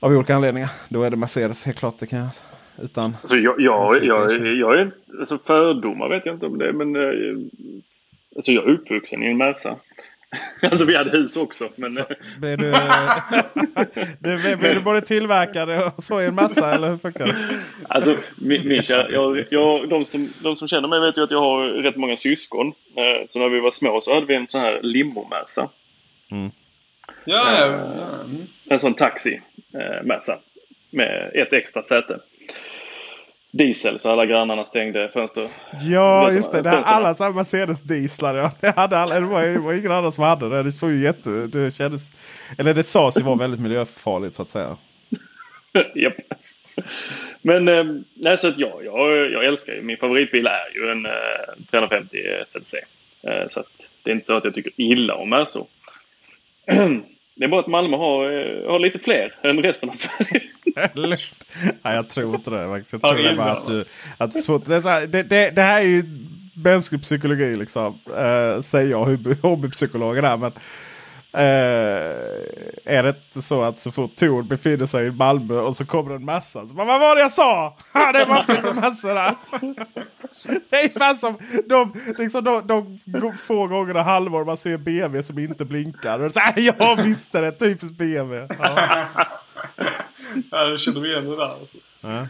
[0.00, 0.70] av olika anledningar.
[0.88, 1.98] Då är det Mercedes helt klart.
[1.98, 2.28] Det kan jag,
[2.82, 4.90] utan, Alltså jag, jag, jag, jag är...
[5.20, 6.96] Alltså fördomar vet jag inte om det men...
[6.96, 7.36] eh,
[8.36, 9.76] Alltså jag är uppvuxen i en Merca.
[10.62, 11.98] Alltså vi hade hus också men...
[11.98, 12.04] eh,
[12.38, 12.70] blir du,
[14.20, 16.74] du, blir du både tillverkare och så i en massa?
[16.74, 17.58] Eller hur funkar det?
[17.88, 21.30] Alltså, min, min kära, jag, jag, de, som, de som känner mig vet ju att
[21.30, 22.66] jag har rätt många syskon.
[22.68, 25.68] Eh, Så när vi var små så hade vi en sån här limo-Merca.
[26.30, 26.50] Ja,
[27.24, 27.66] ja.
[27.66, 28.20] ja.
[28.24, 28.46] Mm.
[28.70, 29.40] En sån taxi
[29.74, 30.38] eh.
[30.90, 32.20] Med ett extra säte.
[33.50, 35.48] Diesel så alla grannarna stängde fönster.
[35.80, 36.62] Ja, just det.
[36.62, 36.94] det Fönstren.
[36.94, 38.34] alla samma Mercedes dieslar.
[38.34, 38.52] Ja.
[38.60, 40.62] Det, hade alla, det, var, det var ingen annan som hade det.
[40.62, 41.30] Det såg ju jätte...
[41.30, 42.02] Det kändes...
[42.58, 44.76] Eller det sades ju vara väldigt miljöfarligt så att säga.
[45.94, 46.14] Japp.
[47.42, 47.84] Men eh,
[48.14, 49.82] nej, så att ja, jag, jag älskar ju.
[49.82, 51.12] Min favoritbil är ju en eh,
[51.70, 52.74] 350 SLC.
[53.22, 55.66] Eh, så att det är inte så att jag tycker illa om Mercor.
[57.38, 60.42] Det är bara att Malmö har, eh, har lite fler än resten av Sverige.
[61.82, 62.64] Nej, jag tror inte det.
[62.68, 62.92] faktiskt.
[62.92, 63.84] Jag Ja, tror det bara att du...
[64.18, 64.66] Att är svårt.
[64.66, 66.02] det, här, det, det, det här är ju
[66.54, 67.98] mänsklig psykologi liksom.
[68.16, 70.36] Eh, säger jag, hobby- hobbypsykologen här.
[70.36, 70.52] Men,
[71.32, 71.40] eh,
[72.84, 76.14] är det inte så att så fort Tor befinner sig i Malmö och så kommer
[76.14, 76.66] en massa.
[76.66, 77.76] Så bara, vad var det jag sa?
[77.92, 79.34] Ha, det är massor som massor där.
[80.70, 81.38] Det är fan som
[81.68, 86.28] de, liksom de, de få gångerna halvår man ser BMW som inte blinkar.
[86.28, 86.40] Så
[86.78, 88.56] jag visste det, typiskt BMW.
[88.60, 89.04] Ja.
[90.50, 91.50] Ja, jag känner igen det där.
[91.60, 91.76] Alltså.
[92.00, 92.26] Ja.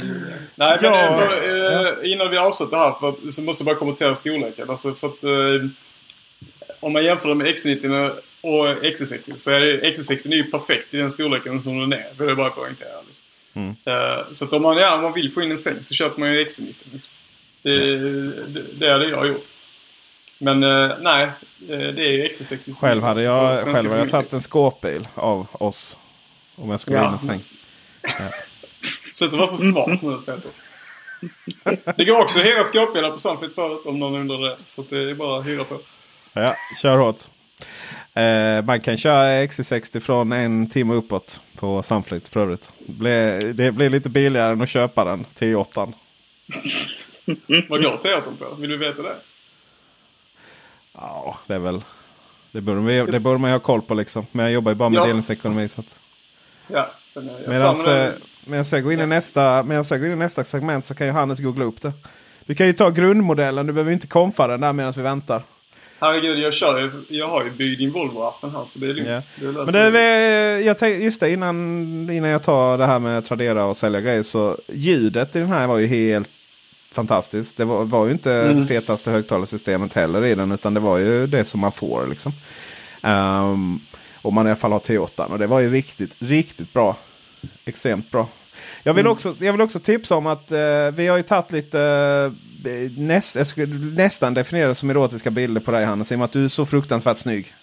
[0.00, 0.36] Gud, ja.
[0.54, 1.16] Nej, men Ja.
[1.16, 4.70] för, eh, innan vi avslutar här för så måste jag bara kommentera storleken.
[4.70, 5.68] Alltså för att, eh,
[6.80, 8.12] om man jämför det med X90
[8.42, 12.06] och XC60 så är det, XC60 är ju perfekt i den storleken som den är.
[12.18, 12.88] Vill jag bara poängtera.
[13.06, 13.76] Liksom.
[13.84, 16.20] Eh, så att om man, ja, om man vill få in en säng så köper
[16.20, 16.74] man ju XC90.
[16.92, 17.12] Liksom.
[17.62, 17.96] Det,
[18.46, 19.50] det, det hade jag gjort.
[20.38, 21.22] Men eh, nej,
[21.68, 25.08] eh, det är ju XC60 som Själv hade jag, själv hade jag tagit en skåpbil
[25.14, 25.98] av oss.
[26.56, 27.08] Om jag skulle Ja.
[27.08, 27.40] in en säng.
[29.12, 30.50] Sluta vara så smart nu Peter.
[31.96, 34.56] Det går också att hyra skåpbilar på Sunfit förut om någon undrar det.
[34.66, 35.78] Så att det är bara att hyra på.
[36.32, 37.20] Ja, kör hårt.
[38.14, 42.72] Eh, man kan köra XC60 från en timme uppåt på Sunfleet för övrigt.
[43.54, 45.80] Det blir lite billigare än att köpa den till 8
[47.68, 48.54] Vad går teatern på?
[48.54, 49.14] Vill du veta det?
[50.94, 51.80] Ja, det är väl...
[52.52, 54.26] Det borde, vi- det borde man ju ha koll på liksom.
[54.32, 55.04] Men jag jobbar ju bara med Ja.
[55.06, 55.68] delningsekonomi.
[55.68, 55.98] Så att...
[56.66, 56.90] Ja.
[57.46, 58.12] Medan den-
[58.60, 61.06] eh, jag går in i nästa, medan jag går in i nästa segment så kan
[61.06, 61.92] ju Hannes googla upp det.
[62.46, 63.66] Du kan ju ta grundmodellen.
[63.66, 65.42] Du behöver inte konfa den där medan vi väntar.
[66.02, 69.08] Herregud, jag, kör, ju- jag har ju byggd in Volvo-appen här så det är lugnt.
[69.40, 69.46] Ja.
[69.52, 71.56] Det Men det, jag tänkte, just det, innan,
[72.10, 74.22] innan jag tar det här med Tradera och sälja grejer.
[74.22, 76.28] Så ljudet i den här var ju helt
[76.92, 77.56] fantastiskt.
[77.56, 78.66] Det var, var ju inte Mm.
[78.68, 80.52] fetaste högtalarsystemet heller i den.
[80.52, 82.32] Utan det var ju det som man får liksom.
[83.02, 83.80] Um,
[84.22, 85.24] om man i alla fall har T8.
[85.24, 86.96] Och det var ju riktigt, riktigt bra.
[87.64, 88.28] Extremt bra.
[88.82, 90.58] Jag vill, också, jag vill också tipsa om att eh,
[90.94, 92.32] vi har ju tagit lite eh,
[92.96, 96.12] näst, jag skulle nästan definiera det som erotiska bilder på dig Hannes.
[96.12, 97.54] I och med att du är så fruktansvärt snygg.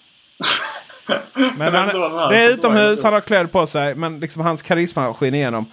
[1.58, 1.88] Men han,
[2.30, 3.96] det är utomhus, han har kläder på sig.
[3.96, 5.66] Men liksom hans karisma skiner igenom.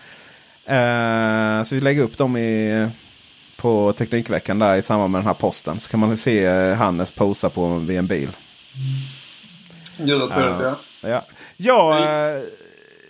[0.64, 2.88] Eh, så vi lägger upp dem i,
[3.56, 5.80] på Teknikveckan där i samband med den här posten.
[5.80, 8.30] Så kan man se eh, Hannes posa på vid en bil.
[9.98, 10.76] Gud vad trevligt ja.
[11.00, 11.24] Ja,
[11.56, 12.42] ja eh,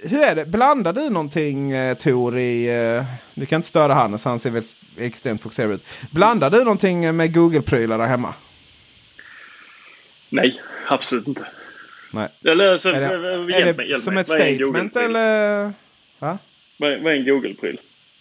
[0.03, 0.47] hur är det?
[0.47, 2.67] Blandar du någonting eh, Tor i...
[2.97, 3.05] Eh,
[3.41, 4.63] du kan inte störa Hannes, han ser väl
[4.99, 5.87] extremt fokuserad ut.
[6.11, 8.35] Blandar du någonting med Google-prylar där hemma?
[10.29, 11.47] Nej, absolut inte.
[12.13, 12.29] Nej.
[12.45, 14.21] Eller så, Är det, hjälp är mig, det hjälp som mig.
[14.21, 15.73] ett Vad statement eller?
[16.19, 16.39] Va?
[16.77, 17.81] Vad är, vad är en Google-pryl?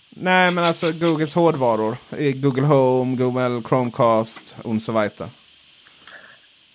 [0.09, 1.97] Nej, men alltså Googles hårdvaror.
[2.41, 5.29] Google Home, Google Chromecast och så vidare.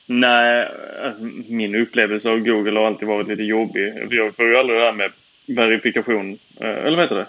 [0.07, 0.68] Nej,
[1.05, 3.92] alltså, min upplevelse av Google har alltid varit lite jobbig.
[4.11, 5.11] Jag får ju aldrig det här med
[5.46, 6.38] verifikation.
[6.61, 7.26] eh, Eller vad heter det?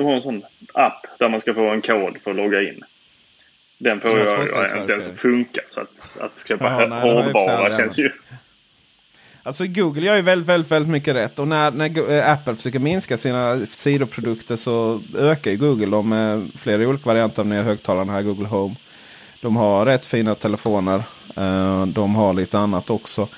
[0.00, 0.42] De har en sån
[0.74, 2.84] app där man ska få en kod för att logga in.
[3.78, 5.60] Den får Ja, jag, jag inte ens att funka.
[5.66, 8.10] Så att, att köpa Jaha, nej, hårdvara känns ju...
[9.42, 11.38] Alltså Google gör ju väldigt, väldigt, väldigt mycket rätt.
[11.38, 16.50] Och när, när eh, Apple försöker minska sina sidoprodukter så ökar ju Google dem med
[16.58, 18.22] flera olika varianter av nya högtalarna här.
[18.22, 18.74] Google Home.
[19.40, 21.02] De har rätt fina telefoner.
[21.36, 23.28] Eh, de har lite annat också.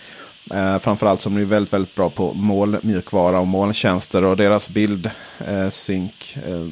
[0.51, 4.25] Eh, framförallt som är väldigt, väldigt bra på molnmjukvara och molntjänster.
[4.25, 6.67] Och deras bildsynk eh,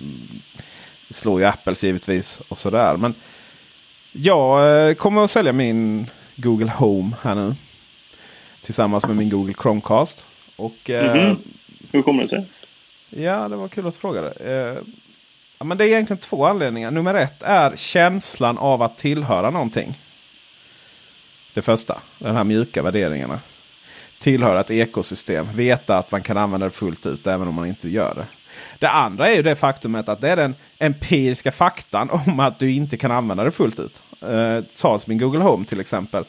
[1.11, 2.41] slår ju Apples givetvis.
[2.49, 2.97] Och sådär.
[2.97, 3.15] Men
[4.13, 6.07] jag eh, kommer att sälja min
[6.37, 7.55] Google Home här nu.
[8.61, 10.25] Tillsammans med min Google Chromecast.
[10.57, 11.39] Och, eh, Mhm.
[11.93, 12.45] Hur kommer det sig?
[13.11, 14.31] Ja, det var kul att du frågade.
[14.31, 14.83] Eh,
[15.59, 16.91] ja, men det är egentligen två anledningar.
[16.91, 19.99] Nummer ett är känslan av att tillhöra någonting.
[21.55, 23.41] Det första, den här mjuka värderingarna.
[24.21, 25.49] Tillhöra ett ekosystem.
[25.55, 28.27] Veta att man kan använda det fullt ut även om man inte gör det.
[28.79, 32.71] Det andra är ju det faktumet att det är den empiriska faktan om att du
[32.71, 34.01] inte kan använda det fullt ut.
[34.23, 36.25] Eh, sades min Google Home till exempel.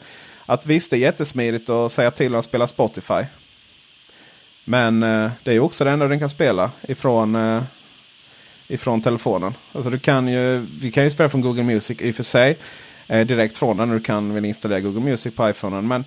[0.46, 3.24] Att visst, det är jättesmidigt att säga till att spela Spotify.
[4.64, 7.62] Men eh, det är ju också det enda den kan spela ifrån, eh,
[8.68, 9.54] ifrån telefonen.
[9.72, 12.58] Alltså du kan ju, vi kan ju spela från Google Music i och för sig.
[13.06, 13.90] Eh, direkt från den.
[13.90, 15.88] Du kan väl installera Google Music på iPhonen.
[15.88, 16.04] Men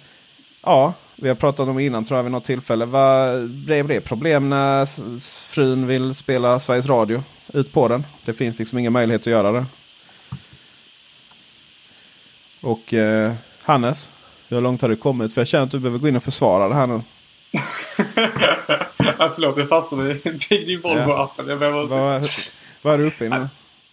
[0.61, 2.85] ja, vi har pratat om det innan tror jag vid något tillfälle.
[2.85, 4.85] Vad blev det problem när
[5.49, 7.23] frun vill spela Sveriges Radio
[7.53, 8.05] ut på den?
[8.25, 9.65] Det finns liksom ingen möjlighet att göra det.
[12.61, 14.09] Och eh, Hannes,
[14.49, 15.33] hur långt har du kommit?
[15.33, 17.01] För jag känner att du behöver gå in och försvara det här nu.
[19.17, 21.47] ja, förlåt, jag fastnade i Big Din Volvo-appen.
[21.47, 21.55] Ja.
[21.55, 22.29] Vad,
[22.81, 23.47] vad är du uppe i nu?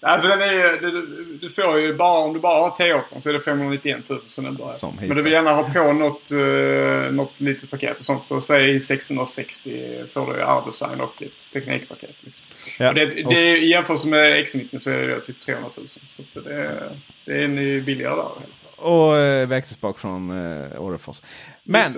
[0.04, 3.28] Alltså den är ju, du, du får ju bara, om du bara har T8 så
[3.28, 4.72] är det 591 000 sen den börjar.
[4.72, 8.26] Som Men du vill gärna ha på något, uh, något litet paket och sånt.
[8.26, 12.16] Så säg 660 får du R-design och ett teknikpaket.
[12.20, 12.48] Liksom.
[12.78, 12.88] Ja.
[12.88, 15.86] Och det, det är, I jämförelse med X90 så är det typ 300 000.
[15.88, 16.90] Så det, är,
[17.24, 18.28] det är ju billigare där.
[18.76, 21.22] Och eh, växelspak från eh, Orrefors.
[21.64, 21.90] Men,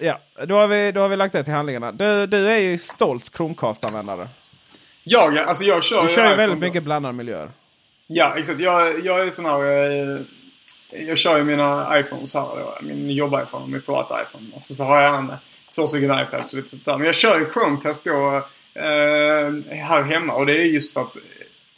[0.00, 1.92] ja, då har, vi, då har vi lagt det till handlingarna.
[1.92, 4.28] Du, du är ju stolt Chromecast-användare.
[5.04, 7.50] Jag, alltså jag kör Du kör ju iPhone väldigt mycket blandade miljöer.
[8.06, 8.60] Ja, exakt.
[8.60, 9.60] Jag, jag är sån här...
[10.14, 10.20] eh,
[11.06, 12.42] Jag kör ju mina iPhones här.
[12.42, 12.78] då.
[12.82, 14.46] Min jobb-iPhone och min privat-iPhone.
[14.54, 15.32] Och så, så har jag en,
[15.74, 16.96] två stycken iPads och lite sånt där.
[16.96, 18.36] Men jag kör ju Chromecast då
[18.74, 20.32] eh, här hemma.
[20.34, 21.16] Och det är just för att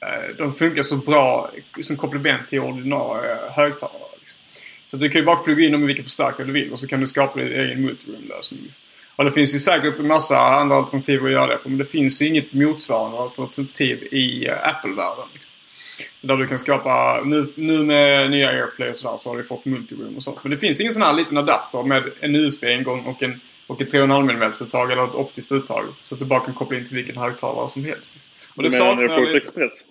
[0.01, 1.51] eh, de funkar så bra
[1.83, 3.99] som komplement till ordinarie högtalare.
[4.21, 4.41] Liksom.
[4.87, 6.87] Så du kan ju bara plugga in dem i vilken förstärkare du vill och så
[6.87, 8.61] kan du skapa din egen multiroom-lösning.
[9.16, 11.68] Och det finns ju säkert en massa andra alternativ att göra det på.
[11.68, 15.24] Men det finns ju inget motsvarande alternativ i eh, Apple-världen.
[15.33, 15.52] Liksom.
[16.20, 19.64] Där du kan skapa, nu, nu med nya AirPlay och sådär så har du fått
[19.64, 20.38] multiroom och sånt.
[20.42, 23.94] Men det finns ingen sån här liten adapter med en USB-ingång och en och ett
[23.94, 25.85] 3,5 mm-uttag eller ett optiskt uttag.
[26.02, 28.16] Så att du bara kan koppla in till vilken högtalare som helst.
[28.57, 29.38] Och det Men Airport lite.
[29.38, 29.85] Express.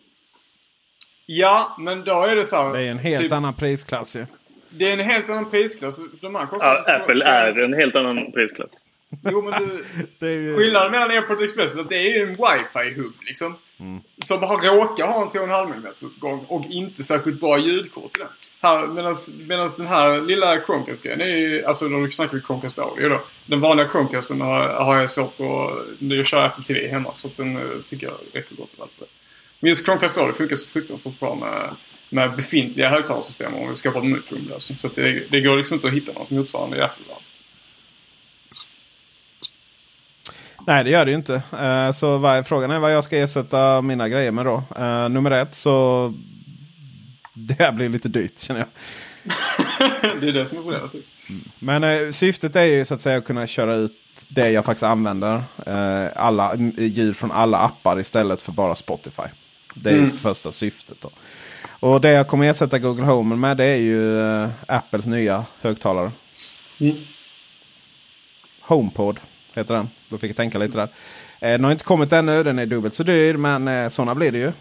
[1.25, 2.73] Ja, men då är det så här.
[2.73, 4.25] Det är en helt typ, annan prisklass ju.
[4.69, 5.99] Det är en helt annan prisklass.
[6.21, 8.77] De här kostar Ja, Apple är en helt annan prisklass.
[9.23, 9.85] Jo, men du,
[10.19, 10.55] Det ju...
[10.55, 13.55] Skillnaden mellan Airport Express är att det är ju en wifi-hub liksom.
[14.17, 18.27] Som har, råkar ha en 3,5 mm utgång och inte särskilt bra ljudkort i den.
[18.61, 18.87] Här,
[19.47, 23.21] Medan den här lilla Chromecast-grejen är ju, alltså då snackar vi Chromecast Audio då.
[23.45, 27.37] Den vanliga Chromecasten har, har jag svårt att, jag kör Apple TV hemma så att
[27.37, 29.11] den eh, tycker jag räcker gott och väl för det.
[29.59, 31.69] Men just Chromecast Audio funkar så fruktansvärt bra med,
[32.09, 34.77] med befintliga högtalarsystem om vi skapar en multiroom-lösning.
[34.77, 37.24] Så att det, det går liksom inte att hitta något motsvarande i Apple-världen.
[40.67, 41.41] Nej, det gör det ju inte.
[41.59, 44.63] Eh, så vad, frågan är vad jag ska ersätta mina grejer med då.
[44.77, 46.13] Eh, nummer ett så...
[47.33, 48.69] Det här blir lite dyrt känner jag.
[50.21, 50.91] det är det som är problemet.
[51.59, 53.91] Men eh, syftet är ju så att säga att kunna köra ut
[54.27, 55.43] det jag faktiskt använder.
[55.65, 59.23] Eh, alla ljud från alla appar istället för bara Spotify.
[59.73, 60.11] Det är Mm.
[60.17, 61.01] första syftet.
[61.01, 61.09] Då.
[61.79, 66.11] Och det jag kommer ersätta Google Home med det är ju eh, Apples nya högtalare.
[66.79, 66.95] Mm.
[68.61, 69.19] HomePod
[69.55, 69.89] heter den.
[70.09, 70.87] Då fick jag tänka lite där.
[71.39, 72.43] Eh, den har inte kommit ännu.
[72.43, 73.33] Den är dubbelt så dyr.
[73.37, 74.51] Men eh, sådana blir det ju.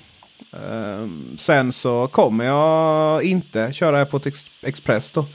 [0.53, 5.27] Eh, sen så kommer jag inte köra Airport Ex- Express då.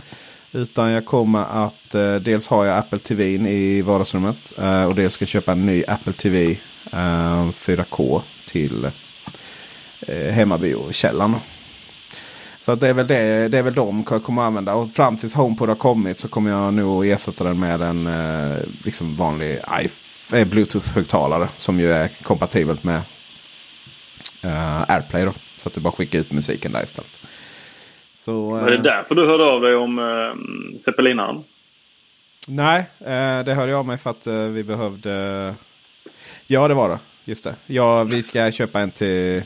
[0.51, 4.53] Utan jag kommer att eh, dels har jag Apple TV i vardagsrummet.
[4.57, 6.57] Eh, och dels ska jag köpa en ny Apple TV
[6.91, 8.85] 4K eh, till
[10.07, 11.35] eh, hemmabiokällan.
[12.59, 14.73] Så att det, är väl det, det är väl de jag kommer att använda.
[14.73, 18.57] Och fram tills HomePod har kommit så kommer jag nog ersätta den med en eh,
[18.83, 19.59] liksom vanlig
[20.31, 21.47] eh, Bluetooth-högtalare.
[21.57, 23.01] Som ju är kompatibelt med
[24.43, 25.25] eh, AirPlay.
[25.25, 27.19] Då, så att du bara skickar ut musiken där istället.
[28.13, 30.33] Så, Var det eh, därför du hörde av dig om uh,
[30.79, 31.43] Zeppelinaren?
[32.47, 35.55] Nej, eh, det hörde jag av mig för att eh, vi behövde...
[36.47, 36.99] Ja, det var det.
[37.25, 37.55] Just det.
[37.65, 39.43] Ja, vi ska köpa en till,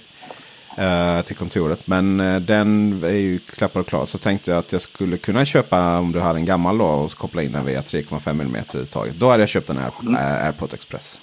[0.78, 1.88] eh, till kontoret.
[1.88, 4.06] Men eh, den är ju klappad och klar.
[4.06, 7.12] Så tänkte jag att jag skulle kunna köpa om du hade en gammal då och
[7.12, 9.16] koppla in den via 3,5 mm uttaget.
[9.16, 11.20] Då hade jag köpt en Air, eh, AirPort Express.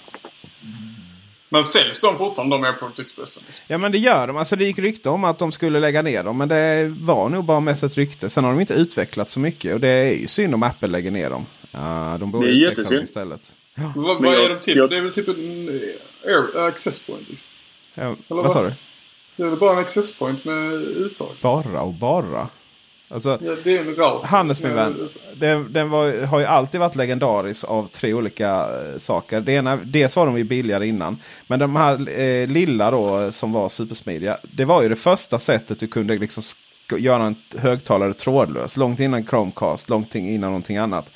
[1.53, 3.43] Men säljs de fortfarande, de Airport Expressen?
[3.67, 4.37] Ja men det gör de.
[4.37, 6.37] Alltså det gick rykte om att de skulle lägga ner dem.
[6.37, 8.29] Men det var nog bara mest ett rykte.
[8.29, 9.73] Sen har de inte utvecklat så mycket.
[9.73, 11.45] Och det är ju synd om Apple lägger ner dem.
[11.75, 13.03] Uh, de borde Det är utveckla dem jättesynd.
[13.03, 13.51] istället.
[13.95, 14.77] Vad, Men vad är de till?
[14.77, 17.29] jag- Det är väl typ en eh, air, access point?
[17.29, 17.45] Liksom.
[17.93, 18.51] Ja, vad vad?
[18.51, 18.73] sa du?
[19.35, 21.29] Det är väl bara en access point med uttag?
[21.41, 22.47] Bara och bara.
[23.13, 24.25] Alltså, Ja, det är en.
[24.25, 25.09] Hannes min vän.
[25.33, 29.41] Den, den var, har ju alltid varit legendarisk av tre olika eh, saker.
[29.41, 31.17] Det ena, dels var de ju billigare innan.
[31.47, 34.37] Men de här eh, lilla då som var supersmidiga.
[34.41, 36.43] Det var ju det första sättet du kunde liksom
[36.97, 38.77] göra en högtalare trådlös.
[38.77, 41.09] Långt innan Chromecast, långt innan någonting annat.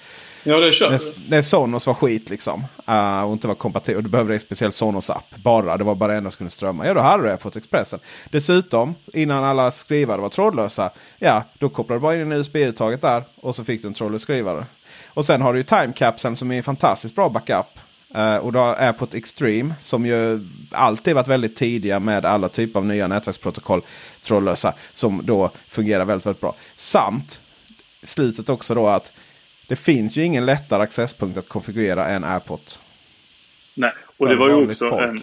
[0.47, 2.65] Ja, det kör När, när Sonos var skit liksom.
[2.89, 3.97] Uh, och inte var kompatibel.
[3.97, 5.35] Och du behövde en speciell Sonos-app.
[5.35, 5.77] Bara.
[5.77, 6.87] Det var bara det enda som kunde strömma.
[6.87, 7.99] Ja, då hade du det på Expressen.
[8.29, 10.89] Dessutom, innan alla skrivare var trådlösa.
[11.19, 13.23] Ja, då kopplade du bara in en USB-uttaget där.
[13.35, 14.65] Och så fick du en trådlös skrivare.
[15.07, 17.79] Och sen har du ju Timecapseln som är en fantastiskt bra backup.
[18.17, 22.79] Uh, och då har Airport Extreme som ju alltid varit väldigt tidiga med alla typer
[22.79, 23.81] av nya nätverksprotokoll
[24.21, 24.73] trådlösa.
[24.93, 26.55] Som då fungerar väldigt, väldigt bra.
[26.75, 27.39] Samt
[28.03, 29.11] slutet också då att
[29.67, 32.71] det finns ju ingen lättare accesspunkt att konfigurera än AirPort.
[33.73, 35.03] Nej, och det var ju vanligt också folk.
[35.09, 35.21] en,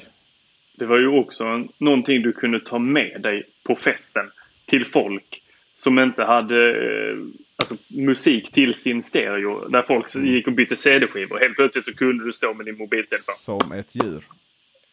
[0.74, 4.30] Det var ju också en, någonting du kunde ta med dig på festen
[4.66, 5.42] till folk
[5.74, 7.16] som inte hade eh,
[7.56, 9.68] alltså, musik till sin stereo.
[9.68, 10.28] Där folk Mm.
[10.28, 11.38] gick och bytte CD-skivor.
[11.38, 13.34] Helt plötsligt så kunde du stå med din mobiltelefon.
[13.36, 14.22] Som ett djur.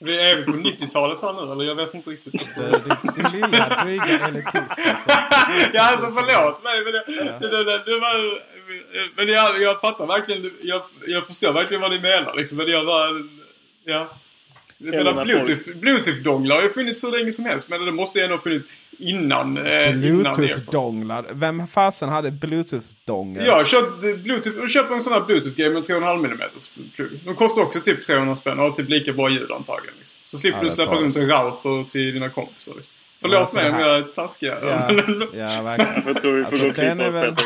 [0.02, 1.64] Vi är vi på 90-talet här nu eller?
[1.64, 2.56] Jag vet inte riktigt.
[2.56, 4.56] Din, din lilla dryga elitist.
[4.56, 4.82] Alltså.
[5.74, 7.04] ja alltså förlåt mig men det,
[7.39, 8.41] det, det, det var...
[9.16, 10.52] Men jag, jag fattar verkligen.
[10.62, 12.58] Jag, jag förstår verkligen vad ni menar liksom.
[12.58, 13.10] Men jag bara...
[13.84, 14.08] Ja.
[14.78, 17.70] Jag menar, Bluetooth, Bluetooth-donglar har ju funnits så länge som helst.
[17.70, 18.68] Men det måste ju ändå ha funnits
[19.00, 19.58] innan.
[19.58, 19.91] Eh.
[19.93, 21.26] Bluetooth-donglar.
[21.32, 23.45] Vem fasen hade Bluetooth-donglar?
[23.45, 26.39] Jag har köpt Bluetooth, jag en sån här Bluetooth-grej med 3,5 mm
[26.95, 27.20] plugg.
[27.26, 29.95] De kostar också typ 300 spänn och har typ lika bra ljud antagligen.
[30.00, 30.18] Liksom.
[30.26, 32.74] Så slipper Ja, du släppa runt en router till dina kompisar.
[32.76, 32.93] Liksom.
[33.22, 34.47] Förlåt alltså mig om jag är taskig.
[34.47, 34.58] Ja,
[35.34, 36.04] ja verkligen.
[36.06, 37.36] Jag tror vi får Alltså, gå och den klippa är oss väl-.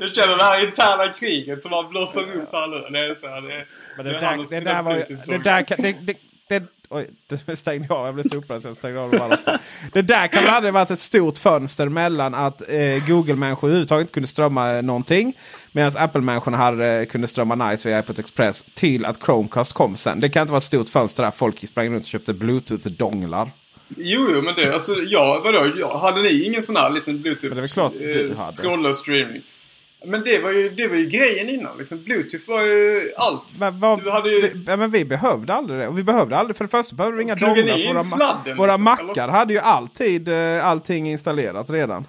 [0.00, 2.86] Jag känner det här interna kriget som har blossat upp här nu.
[2.90, 3.64] Det är så här, det,
[3.96, 5.02] Men det det där, det där var ju...
[5.26, 6.16] Det där det, det,
[6.88, 7.10] oj,
[7.46, 8.06] det stängde jag av.
[8.06, 9.36] Jag blev så upprörd så jag stängde av dem alla.
[9.36, 9.58] Så.
[9.92, 14.12] Det där kan väl aldrig varit ett stort fönster mellan att eh, Google-människor överhuvudtaget inte
[14.14, 15.32] kunde strömma eh, någonting.
[15.72, 18.64] Medan Apple-människorna hade, kunde strömma nice via iPod Express.
[18.74, 20.20] Till att Chromecast kom sen.
[20.20, 23.50] Det kan inte vara ett stort fönster där folk sprang runt och köpte Bluetooth-donglar.
[23.96, 27.54] Jo, jo, men det, alltså, ja, vadå, ja, hade ni ingen sån här liten Bluetooth
[27.54, 28.94] Men det är väl klart du eh, hade.
[28.94, 29.42] streaming?
[30.04, 31.78] Men det var, ju, det var ju grejen innan.
[31.78, 32.02] Liksom.
[32.02, 33.56] Bluetooth var ju allt.
[33.60, 34.40] Men, vad, du hade ju...
[34.40, 35.88] vi, ja, men vi behövde aldrig det.
[35.88, 37.92] Och vi behövde aldrig, för det första behövde vi inga donglar.
[37.92, 39.32] Våra, sladden, våra liksom, mackar eller?
[39.32, 42.06] hade ju alltid eh, allting installerat redan.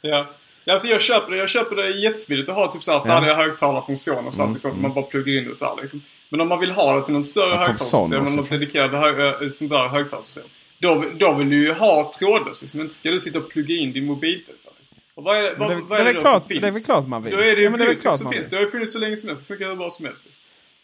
[0.00, 0.26] Ja.
[0.64, 3.34] Ja, Alltså jag köper det, jag köper det jättesmidigt att ha typ så här färdiga
[3.34, 4.52] högtalare från Sony och sånt.
[4.52, 6.02] Liksom, man bara pluggar in det så här, liksom.
[6.28, 9.70] Men om man vill ha det till något större Ja, högtalarsystem, något dedikerat hö- sånt
[9.70, 10.44] där högtalarsystem.
[10.78, 12.62] Då, då vill du ju ha trådlöst.
[12.62, 12.80] Liksom.
[12.80, 14.71] Inte ska du sitta och plugga in din mobiltelefon.
[15.16, 15.24] Liksom.
[15.24, 16.60] Och vad är, det- vad, det- vad är det är det, klart- som finns?
[16.60, 17.32] det är väl klart man vill.
[17.32, 18.48] Då är det Ja, ju men det är väl Bluetooth klart som finns.
[18.50, 19.42] Det har ju funnits så länge som helst.
[19.42, 20.26] Det funkar hur bra som helst.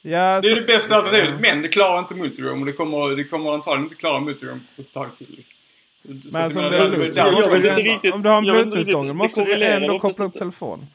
[0.02, 1.40] Ja, Det är så- det bästa alternativet.
[1.40, 4.82] Men det klarar inte multiroom och det kommer, det kommer antagligen inte klara multiroom på
[4.82, 5.26] ett tag till.
[5.28, 6.30] Liksom.
[6.30, 7.26] Så Men som jag det är Bluetooth.
[8.14, 10.38] Om du har en Bluetooth-dongel måste Det du ändå koppla upp inte.
[10.38, 10.86] telefon.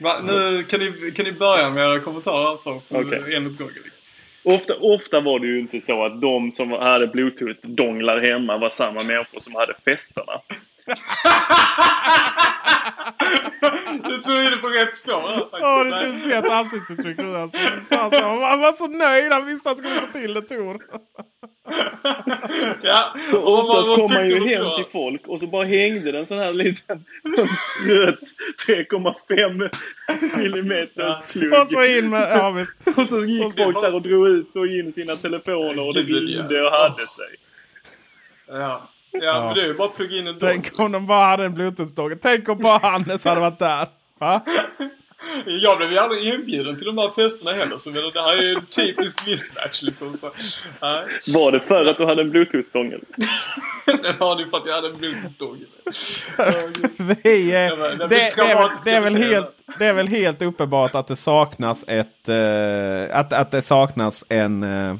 [0.00, 0.20] Va?
[0.24, 2.86] Nu kan ni, kan ni börja med era kommentarer först.
[2.92, 3.34] Okej.
[3.36, 3.74] En åt gången.
[3.84, 4.02] Liksom.
[4.44, 9.02] Ofta, ofta var det ju inte så att de som hade bluetooth-donglar hemma var samma
[9.02, 10.32] människor som hade festerna.
[14.08, 16.10] Du tror inne på rätt spår det Nej.
[16.10, 17.58] skulle se ett ansiktsuttryck nu alltså.
[17.90, 19.32] Han var så nöjd.
[19.32, 20.82] Han visste att han skulle få till det Tor.
[22.82, 23.14] Ja.
[23.30, 26.38] Så oftast kom man ju du hem till folk och så bara hängde den sån
[26.38, 27.04] här liten
[27.86, 28.20] trött
[28.66, 29.70] 3,5
[30.38, 31.52] millimeters plugg.
[31.52, 32.30] Och så in med...
[32.30, 32.98] Ja, visst.
[32.98, 35.94] Och så gick Och så- folk där och drog ut och in sina telefoner och
[35.94, 36.16] det ja.
[36.16, 37.36] ringde och hade sig.
[38.48, 38.88] Ja.
[39.20, 41.54] Ja, men det är ju bara plugga in en Tänk om de bara hade en
[41.54, 42.18] Bluetooth-dongel.
[42.22, 43.88] Tänk om bara Hannes hade varit där.
[44.18, 44.44] Va?
[45.44, 47.78] Jag blev ju aldrig inbjuden till de här festerna heller.
[47.78, 50.18] Så det här är ju en typisk mismatch liksom.
[50.20, 50.30] Så,
[50.82, 51.04] nej.
[51.34, 53.00] Var det för att du hade en bluetooth-dongel?
[53.86, 55.66] Den har ni för att jag hade en bluetooth-dongel.
[57.22, 59.48] Vi, eh, Ja, men det, det det, är väl, det, är väl helt,
[59.78, 62.28] det är väl helt uppenbart att det saknas ett...
[62.28, 64.96] eh, att, att det saknas en eh,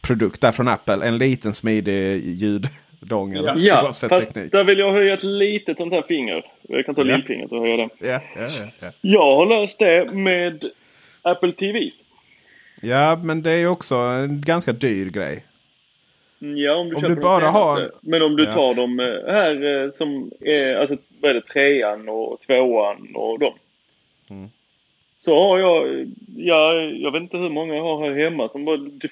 [0.00, 1.06] produkt där från Apple.
[1.06, 2.24] En liten smidig
[3.02, 3.44] ljuddongel.
[3.44, 3.54] Ja.
[3.56, 4.52] Ja, oavsett fast teknik.
[4.52, 6.44] där vill jag höja ett litet sånt här finger.
[6.62, 7.04] Jag kan ta Ja.
[7.16, 7.88] lillfingret och höja det.
[7.98, 8.88] Ja, ja, ja, ja.
[9.00, 10.64] Jag har löst det med
[11.22, 12.04] Apple TVs.
[12.82, 15.44] ja, men det är ju också en ganska dyr grej.
[16.42, 17.58] Mm, Ja, om du Om köper du de bara senaste.
[17.58, 18.52] har- Men om du Ja.
[18.52, 23.38] tar dem eh, här eh, som är, alltså vad är det, trean och tvåan och
[23.38, 23.54] dem.
[24.30, 24.50] Mm.
[25.24, 26.06] Så har jag,
[26.36, 29.08] ja, jag vet inte hur många jag har här hemma som bara, du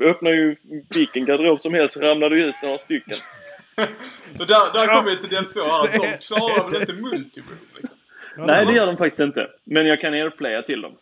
[0.10, 0.56] öppnar ju
[0.94, 3.14] vilken garderob som helst så ramlar det ut några stycken.
[4.40, 5.92] Och där, där kommer vi till del två här.
[5.92, 7.98] De klarar väl inte multiroom liksom.
[8.36, 9.46] Nej, det gör de faktiskt inte.
[9.64, 10.92] Men jag kan airplaya till dem.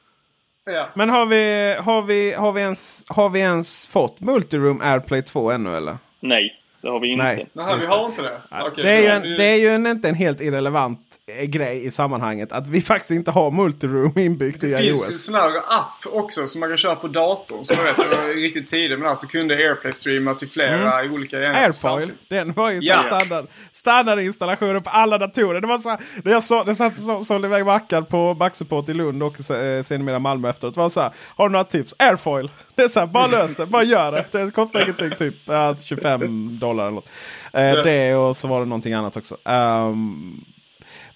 [0.64, 0.88] Ja.
[0.94, 5.50] Men har vi, har vi, har vi, ens, har vi ens fått Multiroom AirPlay 2
[5.50, 5.96] ännu eller?
[6.20, 7.24] Nej, det har vi inte.
[7.24, 7.46] Nej.
[7.52, 8.40] Nej, vi har inte det.
[8.50, 11.90] Okej, det är ju, en, det är ju en, inte en helt irrelevant grej i
[11.90, 15.24] sammanhanget att vi faktiskt inte har Multiroom inbyggt i Det finns ju iOS.
[15.24, 17.64] sån här app också som man kan köra på datorn.
[17.64, 19.16] Som jag vet, jag var riktigt tidig med den.
[19.16, 22.28] Så kunde AirPlay streama till flera olika enheter samtidigt.
[22.28, 23.02] den var ju ja.
[23.02, 25.60] standard, standardinstallationer på alla datorer.
[25.60, 28.88] Det var så här, när jag så, det satt så, sålde iväg Mackan på Backsupport
[28.88, 30.74] i Lund och eh, sedermera Malmö efteråt.
[30.74, 31.94] Det var så här, har du några tips?
[31.98, 32.50] Airfoil!
[32.74, 34.24] Det är så här, bara lös det, bara gör det.
[34.32, 37.08] Det kostar ingenting, typ ja, 25 dollar eller något.
[37.52, 39.36] Eh, det och så var det någonting annat också.
[39.44, 40.44] Ehm,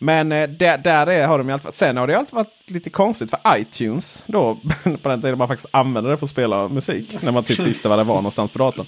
[0.04, 1.74] men eh, där, där är, har de ju alltid varit.
[1.74, 4.22] Sen har det alltid varit lite konstigt för iTunes.
[4.26, 4.54] Då,
[5.02, 7.16] på den tiden man faktiskt använde det för att spela musik.
[7.22, 8.86] När man typ visste vad det var någonstans på datorn.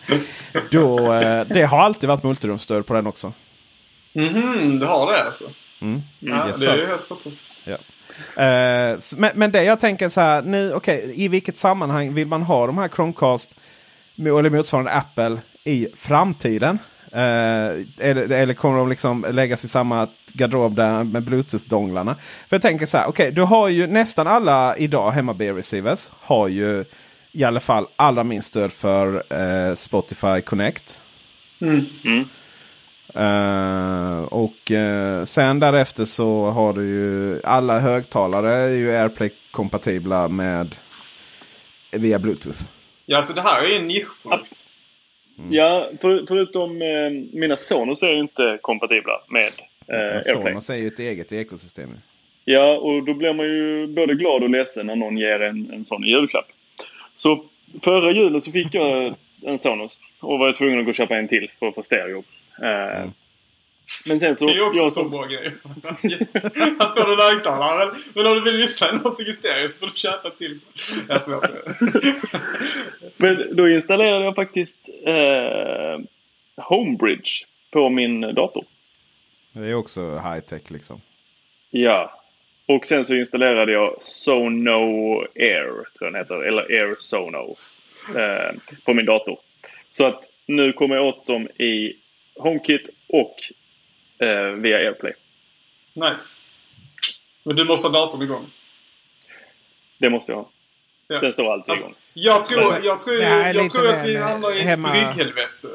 [0.70, 3.32] Då, eh, det har alltid varit multirumstöd på den också.
[4.12, 5.44] Mhm, det har det alltså.
[5.80, 6.02] Mm.
[6.18, 7.58] Ja, Yes, det är ju helt fantastiskt.
[7.64, 7.76] Ja.
[8.96, 12.42] S- men, men det jag tänker så här, nu, okej, i vilket sammanhang vill man
[12.42, 13.50] ha de här Chromecast
[14.18, 16.78] eller motsvarande Apple i framtiden?
[17.12, 17.20] Eh,
[17.98, 22.14] eller, eller kommer de liksom läggas i samma garderob där med Bluetooth-donglarna?
[22.48, 26.48] För jag tänker så här, okej, du har ju nästan alla idag hemma B-receivers har
[26.48, 26.84] ju
[27.32, 31.00] i alla fall allra minst stöd för eh, Spotify Connect.
[31.60, 32.24] Mm.
[33.14, 40.74] Eh, och eh, sen därefter så har du ju alla högtalare är ju AirPlay-kompatibla med
[41.90, 42.62] via Bluetooth.
[43.06, 44.66] Ja, så det här är en nischprodukt.
[45.50, 49.52] Ja, för, förutom eh, mina Sonos är ju inte kompatibla med
[49.88, 50.20] eh.
[50.22, 51.90] Sonos är ju ett eget ekosystem.
[52.44, 55.84] Ja, och då blir man ju både glad och ledsen när någon ger en, en
[55.84, 56.46] sån i julklapp.
[57.14, 57.44] Så
[57.82, 61.28] förra julen så fick jag en Sonos och var tvungen att gå och köpa en
[61.28, 62.24] till för att få stereo.
[62.62, 63.10] Eh,
[64.08, 64.46] Men sen så...
[64.46, 65.52] Det är ju också jag en sån bra grej.
[66.12, 66.34] yes.
[66.78, 67.94] Att få en högtalare.
[68.14, 70.60] Men, om du vill lyssna någonting i stereo så får du köpa till.
[71.08, 71.42] Ja.
[73.16, 76.00] Men då installerade jag faktiskt eh,
[76.56, 77.30] Homebridge
[77.70, 78.64] på min dator.
[79.62, 81.00] Det är också high tech liksom.
[81.70, 82.22] Ja.
[82.66, 86.34] Och sen så installerade jag Sono Air, tror jag den heter.
[86.42, 87.54] Eller Air Sono.
[88.16, 88.54] Eh,
[88.84, 89.38] på min dator.
[89.90, 91.92] Så att nu kommer jag åt dem i
[92.34, 93.36] HomeKit och
[94.26, 95.12] eh, via AirPlay.
[95.92, 96.38] Nice.
[97.42, 98.46] Men du måste ha datorn igång.
[99.98, 100.48] Det måste jag ha.
[101.08, 101.20] Ja.
[101.20, 101.98] Sen står allt Alltså, igång.
[102.14, 105.68] jag tror, Alltså, jag tror, jag tror att vi hamnar i ett hemma- brygghelvete.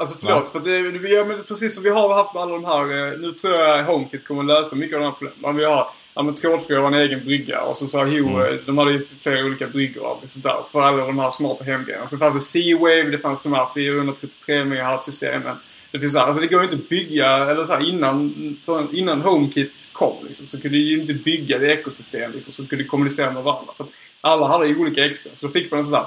[0.00, 2.64] Alltså förlåt, för det, vi gör, men precis som vi har haft med alla de
[2.64, 2.82] här,
[3.12, 5.56] eh, nu tror jag HomeKit kommer lösa mycket av de här problemen.
[5.56, 8.58] Vi har ja, men trådfri har en egen brygga och så sa Hue, Mm.
[8.66, 12.06] de hade ju flera olika bryggor och sånt där för alla de här smarta hemgrejerna.
[12.06, 15.56] Så fanns det C-Wave, det fanns de här 433 MHz-systemen.
[15.92, 18.34] Det finns så här, alltså det går ju inte att bygga, eller så här innan,
[18.64, 22.84] för, innan HomeKit kom liksom, så kunde ju inte bygga det ekosystem liksom, som kunde
[22.84, 23.72] kommunicera med varandra.
[23.76, 23.86] För
[24.20, 26.06] alla hade ju olika extra, så då fick man en sån där,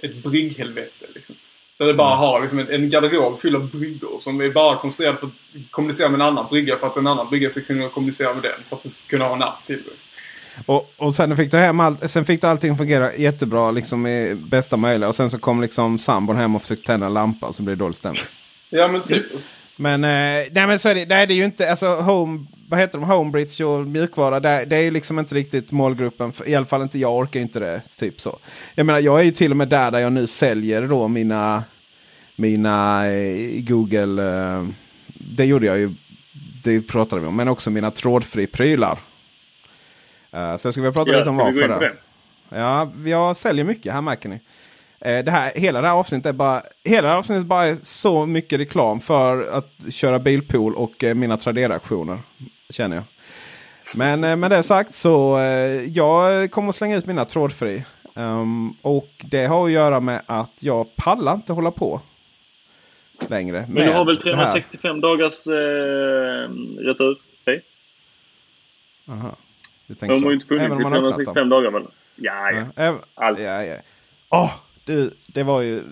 [0.00, 1.36] ett brygghelvete liksom.
[1.78, 5.18] Där det bara har liksom en, en garderob full av bryggor som är bara konstruerad
[5.18, 5.32] för att
[5.70, 8.52] kommunicera med en annan brygga för att en annan brygga ska kunna kommunicera med den.
[8.68, 9.76] För att du ska kunna ha en app till.
[9.76, 10.08] Liksom.
[10.66, 14.34] Och, och sen fick du hem allt, sen fick du allting fungera jättebra liksom i
[14.34, 15.08] bästa möjliga.
[15.08, 17.76] Och sen så kom liksom sambon hem och försökte tända en lampa och så blev
[17.76, 18.22] det dålig stämning.
[18.70, 19.24] Ja men typ.
[19.76, 22.80] Men, eh, nej, men så är det, nej, det är ju inte, alltså Home, vad
[22.80, 26.32] heter de, Homebridge och mjukvara, det, det är ju liksom inte riktigt målgruppen.
[26.46, 27.82] I alla fall inte jag orkar inte det.
[27.98, 28.38] Typ så.
[28.74, 31.64] Jag menar, jag är ju till och med där där jag nu säljer då mina,
[32.36, 34.64] mina eh, Google, eh,
[35.12, 35.90] det gjorde jag ju,
[36.64, 38.98] det pratade vi om, men också mina trådfri prylar.
[40.32, 41.68] Eh, så jag skulle vilja prata Ja, lite om varför.
[41.68, 41.92] det?
[42.48, 44.40] Ja, jag säljer mycket här märker ni.
[45.04, 49.00] Det här, hela det här avsnittet är bara, hela det avsnittet bara så mycket reklam
[49.00, 52.18] för att köra bilpool och mina Tradera-aktioner.
[52.72, 53.04] Känner jag.
[53.94, 55.44] Men eh, med det sagt så eh,
[55.84, 57.84] jag kommer att slänga ut mina trådfri.
[58.14, 62.00] Ehm, och det har att göra med att jag pallar inte hålla på
[63.28, 63.66] längre.
[63.68, 64.44] Men du har väl med det här.
[64.46, 66.50] 365 dagars eh,
[66.84, 67.16] retur?
[67.42, 67.60] Okay.
[69.08, 69.36] Aha.
[69.86, 70.26] Du tänker De så.
[70.26, 71.24] har ju inte funnits i om man har öppnat dem.
[71.24, 71.82] 365 dagar väl?
[72.16, 72.66] Ja, ja.
[72.76, 73.42] Även-.
[73.42, 73.76] Ja, ja.
[74.28, 74.50] Åh,
[74.84, 75.82] du, det var ju...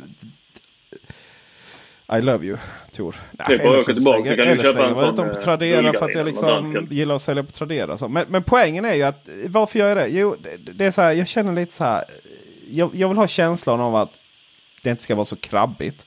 [2.12, 2.56] I love you,
[2.92, 3.16] Tor.
[3.46, 5.92] Det är bara att åka tillbaka, så kan du köpa en sån, på eh, Tradera
[5.92, 7.98] för att jag liksom gillar att sälja på Tradera.
[7.98, 8.08] Så.
[8.08, 10.06] Men, men poängen är ju att varför gör jag det?
[10.08, 12.04] Jo, det, det är så här, jag känner lite så här.
[12.70, 14.12] Jag, jag vill ha känslan av att
[14.82, 16.06] det inte ska vara så krabbigt.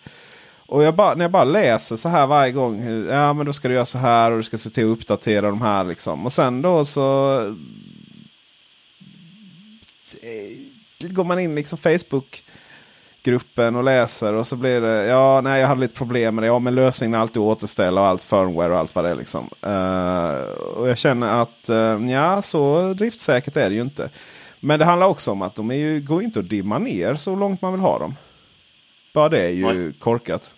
[0.65, 3.05] Och jag bara, när jag bara läser så här varje gång.
[3.09, 5.41] Ja men då ska du göra så här och du ska se till att uppdatera
[5.41, 6.25] de här liksom.
[6.25, 7.39] Och sen då så
[10.21, 12.43] eh, går man in liksom Facebook
[13.23, 16.47] gruppen och läser och så blir det ja nej jag hade lite problem med det.
[16.47, 19.49] Ja men lösningen är alltid återställa och allt firmware och allt vad det är liksom.
[19.61, 24.09] Eh, och jag känner att uh, ja så driftsäkert är det ju inte.
[24.59, 27.35] Men det handlar också om att de är ju, går inte att dimma ner så
[27.35, 28.15] långt man vill ha dem.
[29.13, 30.51] Bara det är ju korkat.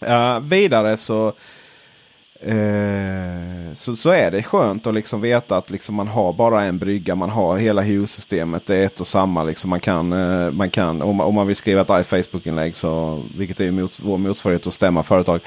[0.00, 1.32] Eh, vidare så,
[2.44, 6.78] eh, så, så är det skönt att liksom veta att liksom man har bara en
[6.78, 7.14] brygga.
[7.14, 8.66] Man har hela Hue-systemet.
[8.66, 9.44] Det är ett och samma.
[9.44, 13.22] Liksom man kan, eh, man kan, om, man- om man vill skriva ett iFacebook-inlägg, så,
[13.36, 15.40] vilket är mot, vår motsvarighet att stämma företag,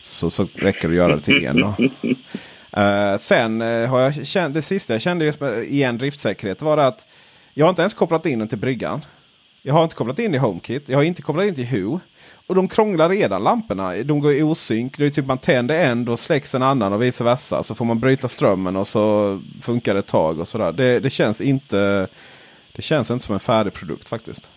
[0.00, 1.56] så, så räcker det att göra det till en.
[1.60, 1.74] Då.
[2.76, 6.76] Eh, sen eh, har jag känt, det sista jag kände just med igen driftsäkerhet var
[6.76, 7.06] det att
[7.54, 9.04] jag har inte ens kopplat in den till bryggan.
[9.62, 10.88] Jag har inte kopplat in i HomeKit.
[10.88, 11.98] Jag har inte kopplat in till Hue.
[12.46, 13.96] Och de krånglar redan lamporna.
[13.96, 14.98] De går i osynk.
[14.98, 17.62] Det är typ man tänder en, då släcks en annan och vice versa.
[17.62, 20.72] Så får man bryta strömmen och så funkar det ett tag och sådär.
[20.72, 22.08] Det, det känns inte
[22.72, 24.50] det känns inte som en färdig produkt faktiskt.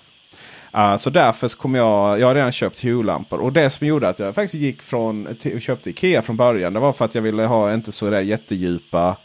[0.76, 3.40] Uh, så därför så kommer jag, jag har redan köpt Hue-lampor.
[3.40, 6.74] Och det som gjorde att jag faktiskt gick från till, och köpte Ikea från början.
[6.74, 9.18] Det var för att jag ville ha inte så där jättedjupa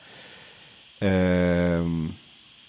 [1.01, 2.13] ehm,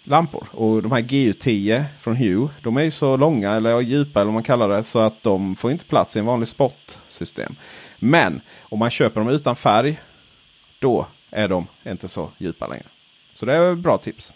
[0.03, 0.47] lampor.
[0.51, 2.47] Och de här GU10 från Hue.
[2.61, 4.83] De är ju så långa eller djupa eller vad man kallar det.
[4.83, 7.55] Så att de får inte plats i en vanlig spot-system.
[7.99, 9.99] Men om man köper dem utan färg.
[10.79, 12.83] Då är de inte så djupa längre.
[13.33, 14.33] Så det är ett bra tips.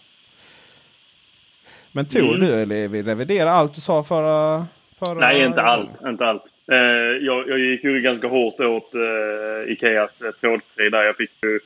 [1.91, 2.47] Men tror Mm.
[2.47, 4.65] du eller vi revidera allt du sa förra...
[4.99, 5.65] förra Nej, inte gången?
[5.69, 5.89] allt.
[6.07, 6.43] Inte allt.
[6.71, 6.77] Eh,
[7.25, 11.03] jag, jag gick ju ganska hårt åt eh, Ikeas eh, trådfri där.
[11.03, 11.59] Jag fick ju,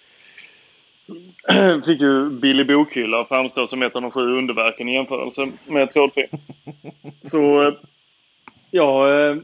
[1.86, 5.90] fick ju Billy Bokhylla att framstå som ett av de sju underverken i jämförelse med
[5.90, 6.28] trådfri.
[7.22, 7.74] Så eh,
[8.72, 9.38] ja, eh,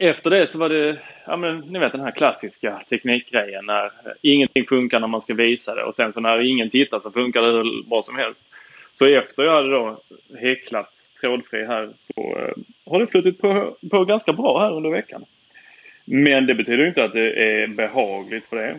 [0.00, 3.90] efter det så var det, ja men ni vet den här klassiska teknikgrejen när eh,
[4.22, 7.42] ingenting funkar när man ska visa det och sen så när ingen tittar så funkar
[7.42, 8.42] det hur bra som helst.
[8.94, 10.00] Så efter jag hade då
[10.40, 12.38] häcklat trådfri här så
[12.86, 15.24] har det flutit på, på ganska bra här under veckan.
[16.04, 18.78] Men det betyder inte att det är behagligt för det.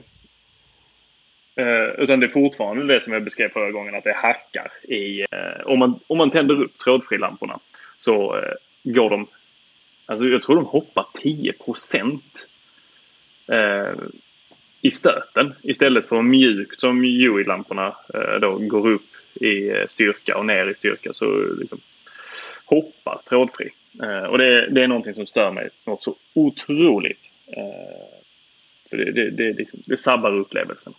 [1.56, 5.22] Eh, utan det är fortfarande det som jag beskrev förra gången att det hackar i...
[5.22, 7.60] Eh, om, man, om man tänder upp trådfrilamporna
[7.98, 8.54] så eh,
[8.84, 9.28] går de...
[10.06, 12.48] Alltså jag tror de hoppar 10 procent
[13.48, 13.94] eh,
[14.82, 20.46] i stöten istället för mjukt som UI-lamporna eh, då går upp i eh, styrka och
[20.46, 21.80] ner i styrka så liksom
[22.66, 23.70] hoppar trådfri.
[24.30, 27.32] Och det, det är någonting som stör mig något så otroligt.
[28.90, 30.94] För det, det, det, liksom, det sabbar upplevelsen.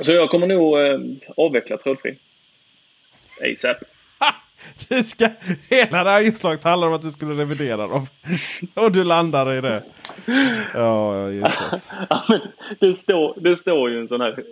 [0.00, 0.98] Så jag kommer nog eh,
[1.36, 2.18] avveckla trådfri.
[3.52, 3.78] ASAP.
[4.88, 5.28] Du ska,
[5.70, 8.06] hela det här inslaget handlar om att du skulle revidera dem.
[8.74, 9.82] Och du landar i det.
[10.74, 11.90] Ja, Jesus.
[12.10, 12.40] Ja, men
[12.78, 14.44] det, står, det står ju en sån här,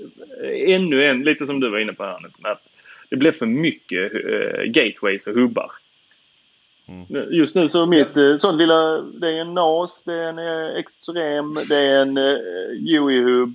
[0.67, 2.63] ännu en, lite som du var inne på här Hannes, att
[3.11, 5.71] det blev för mycket eh, gateways och hubbar.
[7.31, 10.39] Just nu så är mitt eh, sånt lilla, det är en NAS, det är en
[10.39, 12.39] eh, Extrem, det är en eh,
[12.99, 13.55] UI-hub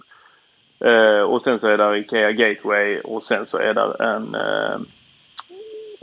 [1.21, 4.79] och sen så är där Ikea Gateway och sen så är där en eh,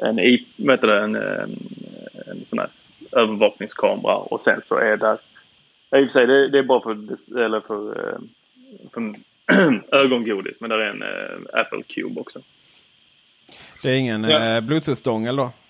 [0.02, 1.42] en, det, en, eh,
[2.26, 2.68] en sån här
[3.12, 5.18] övervakningskamera och sen så är där
[5.96, 6.90] i och för sig, det, det är bara för,
[7.44, 8.18] eller för, eh,
[8.92, 9.14] för
[9.96, 10.60] ögongodis.
[10.60, 12.40] Men där är en eh, Apple Cube också.
[13.82, 14.56] Det är ingen Ja.
[14.56, 15.52] eh, Bluetooth-dongel då?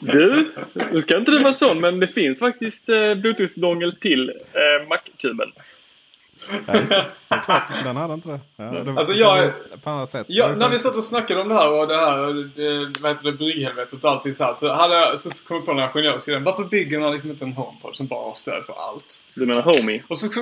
[0.00, 0.50] Du,
[0.92, 5.52] nu ska inte du vara sån, men det finns faktiskt eh, Bluetooth-dongel till eh, Mac-kuben.
[6.66, 7.06] Ja, just det.
[7.28, 8.40] det är klart, den hade inte det.
[8.56, 10.26] Ja, det Alltså, jag- På annat sätt.
[10.28, 13.00] Ja, Det är när vi satt och snackade om det här och det här, det,
[13.00, 14.54] vad heter det, bygghelvetet och allting så här.
[14.54, 16.44] Så, hade jag, så kom jag på den här ingenjörsgrejen.
[16.44, 19.26] Varför bygger man liksom inte en HomePod som bara har stöd för allt?
[19.34, 20.02] Du menar Homey?
[20.08, 20.40] Och så, så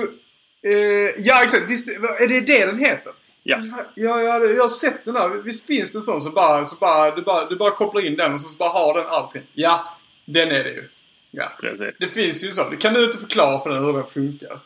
[0.67, 0.73] eh,
[1.17, 1.87] ja exakt, visst
[2.19, 3.11] är det det den heter?
[3.43, 3.57] Ja.
[3.95, 5.29] Ja, jag, jag har sett den här.
[5.29, 8.15] Visst finns det en sån som bara, så bara, du bara, du bara kopplar in
[8.15, 9.41] den och så bara har den allting.
[9.53, 10.83] Ja, den är det ju.
[11.31, 11.51] Ja.
[11.61, 11.99] Precis.
[11.99, 12.63] Det finns ju så.
[12.63, 14.59] Kan du inte förklara för den hur den funkar?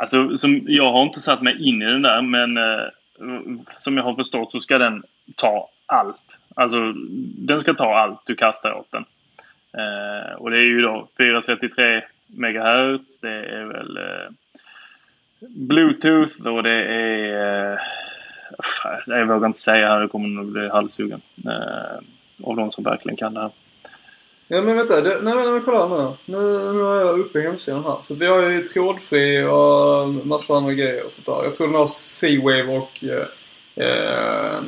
[0.00, 2.86] Alltså, som, jag har inte satt mig in i den där, men eh,
[3.76, 5.02] som jag har förstått så ska den
[5.36, 6.38] ta allt.
[6.54, 6.92] Alltså,
[7.38, 9.04] den ska ta allt du kastar åt den.
[9.72, 13.20] Eh, och det är ju då 433 megahertz.
[13.20, 14.30] Det är väl eh,
[15.40, 17.72] Bluetooth och det är...
[17.72, 17.78] Eh,
[19.06, 21.20] jag vågar inte säga här, jag kommer nog bli halshuggen.
[21.46, 21.98] Eh,
[22.42, 23.50] av de som verkligen kan det här.
[24.50, 26.16] Ja men vänta, det, nej men kolla nu.
[26.24, 26.72] nu.
[26.72, 27.96] Nu är jag uppe i hemsidan här.
[28.00, 31.44] Så vi har ju trådfri och massa andra grejer och sånt där.
[31.44, 33.04] Jag tror den har C-Wave och...
[33.84, 34.62] Eh,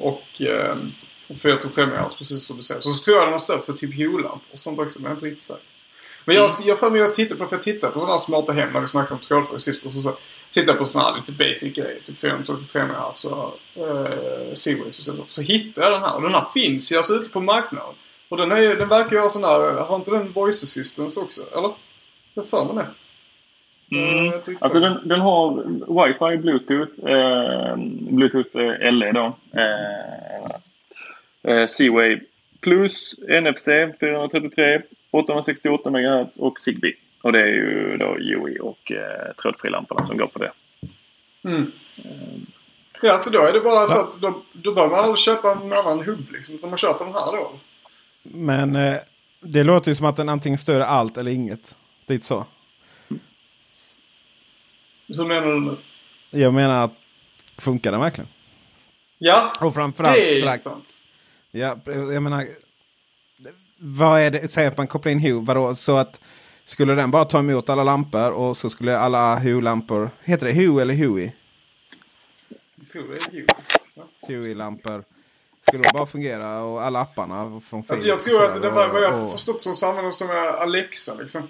[0.00, 0.42] och...
[0.42, 0.76] Eh,
[1.28, 2.80] och 433 MHz, precis som du säger.
[2.80, 5.10] Så, så tror jag den har stöd för typ hjullampor och sånt också, men jag
[5.10, 5.62] är inte riktigt säker.
[6.24, 8.52] Men jag, jag får mig att titta på, för jag tittar på sådana här smarta
[8.52, 9.86] hem när vi snackade om trådfri sist.
[9.86, 10.16] Och så, så
[10.50, 12.00] tittar på sådana här lite basic grejer.
[12.04, 16.14] Typ 433 MHz och eh, C-Wave och så, så hittar jag den här.
[16.14, 17.94] Och den här finns ju alltså ute på marknaden.
[18.28, 21.20] Och den, är ju, den verkar ju ha sån här, har inte den voice assistance
[21.20, 21.42] också?
[21.52, 21.72] Eller?
[22.34, 22.90] Jag har för mig det.
[23.92, 25.64] Eh, inte riktigt Alltså den, den har
[26.06, 27.76] wifi, bluetooth, eh,
[28.10, 29.36] bluetooth eh, LE då.
[29.52, 30.50] Eh,
[31.52, 32.20] eh, C-Wave
[32.60, 33.66] plus NFC
[34.00, 36.94] 433, 868 MHz och Zigbee.
[37.22, 40.52] Och det är ju då UI och eh, trådfrilamporna som går på det.
[41.44, 41.72] Mm.
[43.02, 45.72] Ja, så då är det bara så att då, då behöver man aldrig köpa en
[45.72, 46.54] annan hubb liksom.
[46.54, 47.52] Utan man köper den här då.
[48.30, 48.96] Men eh,
[49.40, 51.76] det låter ju som att den antingen stöder allt eller inget.
[52.06, 52.46] Det är inte så.
[55.08, 55.76] Hur menar du nu?
[56.30, 56.92] Jag menar att
[57.58, 58.28] funkar den verkligen?
[59.18, 60.96] Ja, Och framförallt, det är sådär- intressant.
[61.50, 62.46] Ja, jag menar.
[63.78, 64.48] Vad är det?
[64.48, 65.40] Säg att man kopplar in Hue.
[65.44, 65.74] Vadå?
[65.74, 66.20] Så att
[66.64, 70.10] skulle den bara ta emot alla lampor och så skulle alla Hue-lampor.
[70.24, 71.32] Heter det Hue eller Hui?
[72.76, 73.46] Jag tror det är Hue.
[73.94, 74.04] Ja.
[74.28, 75.04] Hue-lampor.
[75.68, 79.02] Skulle de bara fungera och alla apparna från Alltså jag tror att det var vad
[79.02, 81.48] jag och- förstått som samma som är Alexa liksom.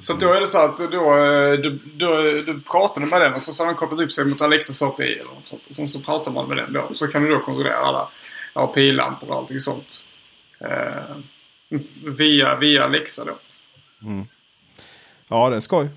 [0.00, 1.52] Så då är det så att då, eh,
[1.94, 5.12] då pratar du med den och så har den kopplat upp sig mot Alexas API
[5.12, 5.62] eller något sånt.
[5.68, 6.94] Och sen så pratar man med den då.
[6.94, 8.08] Så kan du då kontrollera alla
[8.52, 10.06] API-lampor och allting sånt.
[10.60, 11.16] Eh,
[12.04, 13.32] via, via Alexa då.
[15.28, 15.88] Ja, det är skoj.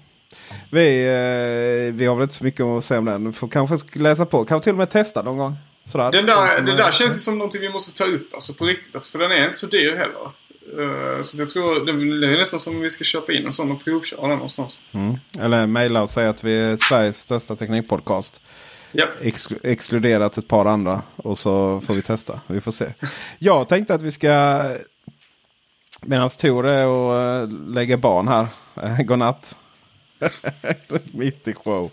[0.72, 3.34] Vi, eh, vi har väl inte så mycket att säga om den.
[3.34, 4.46] Får kanske läsa på.
[4.46, 5.56] Kanske till och med testa någon gång.
[5.86, 6.12] Sådär.
[6.12, 8.54] Den De där, det är- där känns ju som någonting vi måste ta upp alltså
[8.54, 8.96] på riktigt.
[8.96, 10.32] Alltså, för den är inte så dyr heller.
[10.80, 11.92] Eh, så jag tror det
[12.28, 14.80] är nästan som om vi ska köpa in en sån och provköra den någonstans.
[14.92, 15.16] Mm.
[15.40, 18.42] Eller mejla och säga att vi är Sveriges största teknikpodcast.
[18.92, 19.08] Ja.
[19.22, 21.02] Exklu- exkluderat ett par andra.
[21.16, 22.40] Och så får vi testa.
[22.48, 22.86] Vi får se.
[23.40, 24.62] Jag tänkte att vi ska...
[26.02, 28.48] Medan Tor är och eh, lägger barn här.
[29.04, 29.58] Godnatt.
[31.14, 31.92] Mitt i show.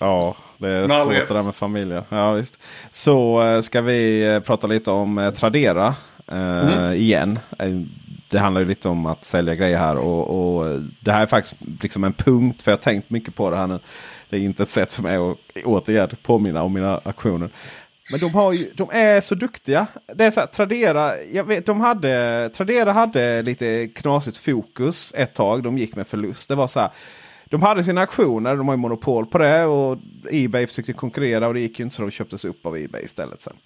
[0.00, 2.04] Ja, det är svårt det där med familjer.
[2.08, 2.58] Ja, visst.
[2.90, 5.94] Så eh, ska vi eh, prata lite om eh, Tradera
[6.32, 7.38] eh, igen.
[8.30, 9.96] Det handlar ju lite om att sälja grejer här.
[9.96, 12.62] Och, och Det här är faktiskt liksom en punkt.
[12.62, 13.78] För jag har tänkt mycket på det här nu.
[14.30, 17.50] Det är inte ett sätt för mig att återigen påminna om mina aktioner.
[18.10, 19.86] Men de, har ju, de är så duktiga.
[20.14, 25.34] Det är så här, Tradera, jag vet, de hade, Tradera hade lite knasigt fokus ett
[25.34, 25.62] tag.
[25.62, 26.48] De gick med förlust.
[26.48, 26.90] Det var så här,
[27.48, 29.64] de hade sina aktioner, de har ju monopol på det.
[29.64, 29.98] Och
[30.30, 33.40] Ebay försökte konkurrera och det gick ju inte så de köptes upp av Ebay istället.
[33.40, 33.56] Sen,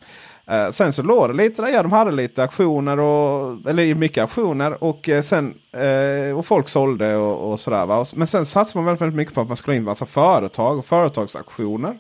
[0.47, 4.25] Eh, sen så låg det lite där, ja, de hade lite aktioner och eller mycket
[4.25, 7.87] aktioner och eh, sen eh, och folk sålde och, och sådär.
[7.87, 8.05] Va?
[8.15, 10.79] Men sen satsade man väldigt, väldigt mycket på att man skulle ha in massa företag
[10.79, 11.99] och företagsaktioner.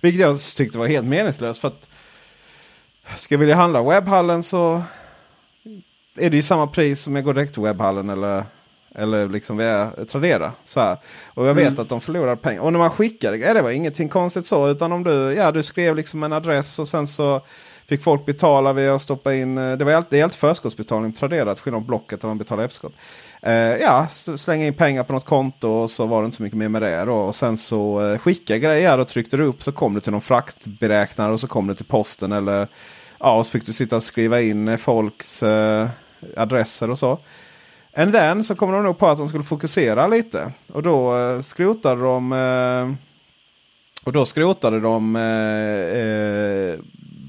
[0.00, 1.60] Vilket jag tyckte var helt meningslöst.
[1.60, 1.86] för att
[3.16, 4.82] Ska jag vilja handla webbhallen så
[6.16, 8.44] är det ju samma pris som jag går direkt till webbhallen eller,
[8.94, 10.52] eller liksom via Tradera.
[10.64, 10.96] Så här.
[11.34, 12.62] Och jag vet att de förlorar pengar.
[12.62, 14.68] Och när man skickade grejer, det var ingenting konstigt så.
[14.68, 17.40] Utan om du, ja, du skrev liksom en adress och sen så
[17.88, 19.58] fick folk betala via att stoppa in.
[19.58, 21.54] eh, Det var alltid, det är alltid förskottsbetalning på Tradera.
[21.54, 22.92] Till skillnad från Blocket där man betalar efterskott.
[23.42, 26.58] Eh, ja, slänga in pengar på något konto och så var det inte så mycket
[26.58, 27.04] mer med det.
[27.04, 27.14] Då.
[27.14, 30.20] Och sen så eh, skicka grejer och tryckte du upp så kom det till någon
[30.20, 32.32] fraktberäknare och så kom det till posten.
[32.32, 32.68] Eller
[33.20, 35.88] ja, och så fick du sitta och skriva in eh, folks eh,
[36.36, 37.18] adresser och så.
[37.96, 40.52] And then så kom de nog på att de skulle fokusera lite.
[40.72, 42.94] Och då eh, skrotade de eh,
[44.04, 46.78] och då skrotade de eh, eh,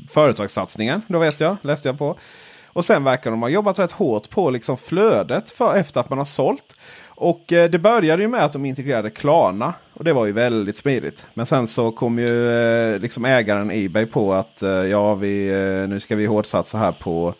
[0.09, 1.01] företagssatsningen.
[1.07, 2.18] Då vet jag, läste jag på.
[2.66, 6.18] Och sen verkar de ha jobbat rätt hårt på liksom flödet för, efter att man
[6.18, 6.76] har sålt.
[7.07, 9.74] Och eh, det började ju med att de integrerade Klarna.
[9.93, 11.26] Och det var ju väldigt smidigt.
[11.34, 15.89] Men sen så kom ju eh, liksom ägaren Ebay på att eh, ja, vi, eh,
[15.89, 17.34] nu ska vi hårdsatsa här på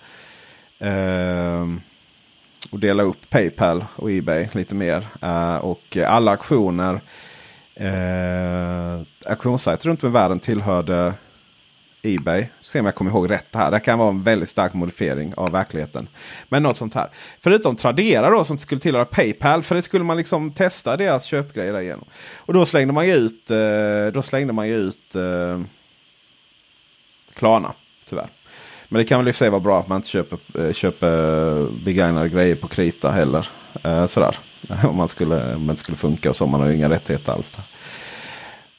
[0.80, 1.66] eh,
[2.72, 5.08] och dela upp Paypal och Ebay lite mer.
[5.24, 6.94] Uh, och alla aktioner,
[7.82, 11.14] uh, eh, auktionssajter runt om i världen tillhörde
[12.06, 12.48] Ebay.
[12.62, 13.72] Se om jag kommer ihåg rätt här.
[13.72, 16.08] Det kan vara en väldigt stark modifiering av verkligheten.
[16.50, 17.10] Men något sånt här.
[17.42, 19.64] Förutom Tradera då som skulle tillhöra Paypal.
[19.64, 22.06] För det skulle man liksom testa deras köpgrejer igenom.
[22.38, 25.62] Och då slängde man ju ut, eh, då slängde man ju ut eh,
[27.34, 27.74] Klarna.
[28.10, 28.30] Tyvärr.
[28.90, 30.74] Men det kan väl i och för sig vara bra att man inte köper, eh,
[30.74, 33.48] köper begagnade grejer på krita heller.
[33.84, 34.38] Eh, sådär.
[34.88, 36.46] Om man skulle, om det skulle funka och så.
[36.46, 37.50] Man har ju inga rättigheter alls.
[37.50, 37.64] Där.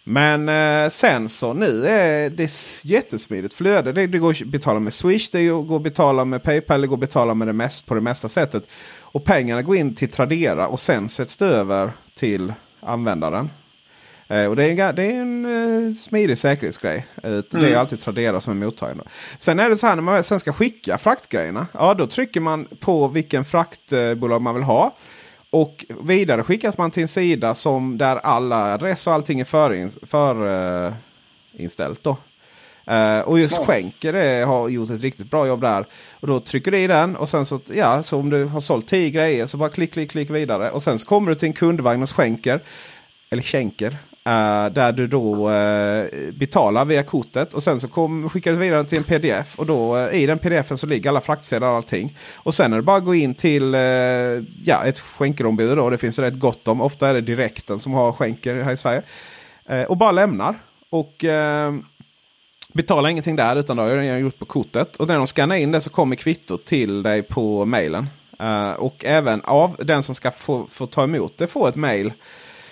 [0.08, 2.50] Men eh, sen så nu är det
[2.84, 3.92] jättesmidigt flöde.
[3.92, 6.96] Det, det går att betala med Swish, det går att betala med Paypal, det går
[6.96, 8.64] att betala med det mest, på det mesta sättet.
[8.98, 13.50] Och pengarna går in till Tradera och sen sätts det över till användaren.
[14.28, 15.44] Eh, och det är en, det är en
[15.88, 17.06] eh, smidig säkerhetsgrej.
[17.22, 18.98] Eh, Det är alltid Tradera som är mottagaren.
[18.98, 19.04] då.
[19.38, 21.66] Sen är det så här när man sen ska skicka fraktgrejerna.
[21.72, 24.96] Ja, då trycker man på vilken fraktbolag man vill ha.
[25.50, 30.10] Och vidare skickas man till en sida som där alla adress och allting är förinställt.
[30.10, 30.94] För,
[31.52, 32.16] inställt då.
[32.86, 35.86] Eh, och just skänker det har gjort ett riktigt bra jobb där.
[36.20, 38.88] Och då trycker du i den och sen så, ja, så om du har sålt
[38.88, 40.70] 10 grejer så bara klick, klick, klick vidare.
[40.70, 42.60] Och sen så kommer du till en kundvagn hos skänker.
[43.30, 43.96] Eller skänker.
[44.26, 47.54] Uh, där du då uh, betalar via kortet.
[47.54, 49.58] Och sen så kom, skickar du vidare till en pdf.
[49.58, 52.18] Och då uh, i den pdfen så ligger alla fraktsedlar och allting.
[52.34, 53.74] Och sen är det bara att gå in till
[54.64, 55.76] ja, ett skänkerombud.
[55.76, 55.90] Då.
[55.90, 56.80] Det finns rätt gott om.
[56.80, 59.02] Ofta är det direkten som har skänker här i Sverige.
[59.88, 60.54] Och bara lämnar.
[60.90, 61.24] Och
[62.72, 64.96] betalar ingenting där utan det har jag redan gjort på kortet.
[64.96, 68.06] Och när de skannar in det så kommer kvittot till dig på mejlen.
[68.76, 72.12] Och även av den som ska få, få ta emot det får ett mail.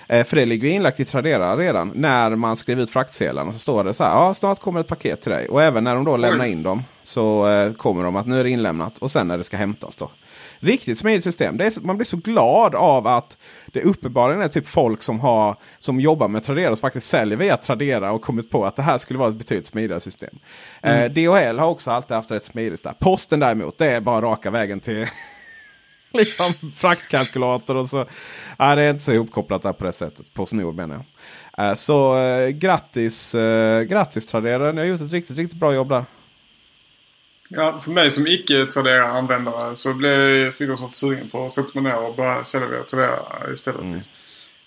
[0.09, 1.93] Eh, för det ligger ju inlagt i Tradera redan.
[1.95, 4.11] När man skriver ut fraktsedlarna så står det så här.
[4.11, 5.49] Ja, snart kommer ett paket till dig.
[5.49, 8.45] Och även när de då lämnar in dem så eh, kommer de att nu är
[8.45, 8.99] det inlämnat.
[8.99, 10.11] Och sen när det ska hämtas då.
[10.59, 11.57] Riktigt smidigt system.
[11.57, 13.37] Det är, man blir så glad av att
[13.67, 17.39] det uppenbarligen är typ folk som, har, som jobbar med Tradera och som faktiskt säljer
[17.39, 20.39] via Tradera och kommit på att det här skulle vara ett betydligt smidigare system.
[20.83, 22.95] Eh, DHL har också alltid haft rätt smidigt där.
[22.99, 25.07] Posten däremot, det är bara raka vägen till
[26.19, 28.07] liksom fraktkalkylator och så.
[28.59, 30.35] Ja, det är inte så ihopkopplat där på det sättet.
[30.35, 31.05] Postnord menar jag.
[31.67, 34.73] Eh, så eh, grattis, eh, grattis Tradera.
[34.73, 36.05] Ni har gjort ett riktigt, riktigt bra jobb där.
[37.49, 41.93] Ja, för mig som icke Tradera-användare så blev jag fruktansvärt sugen på att sätta mig
[41.93, 43.81] ner och börja sälja via Tradera istället.
[43.81, 43.95] Mm.
[43.95, 44.13] liksom.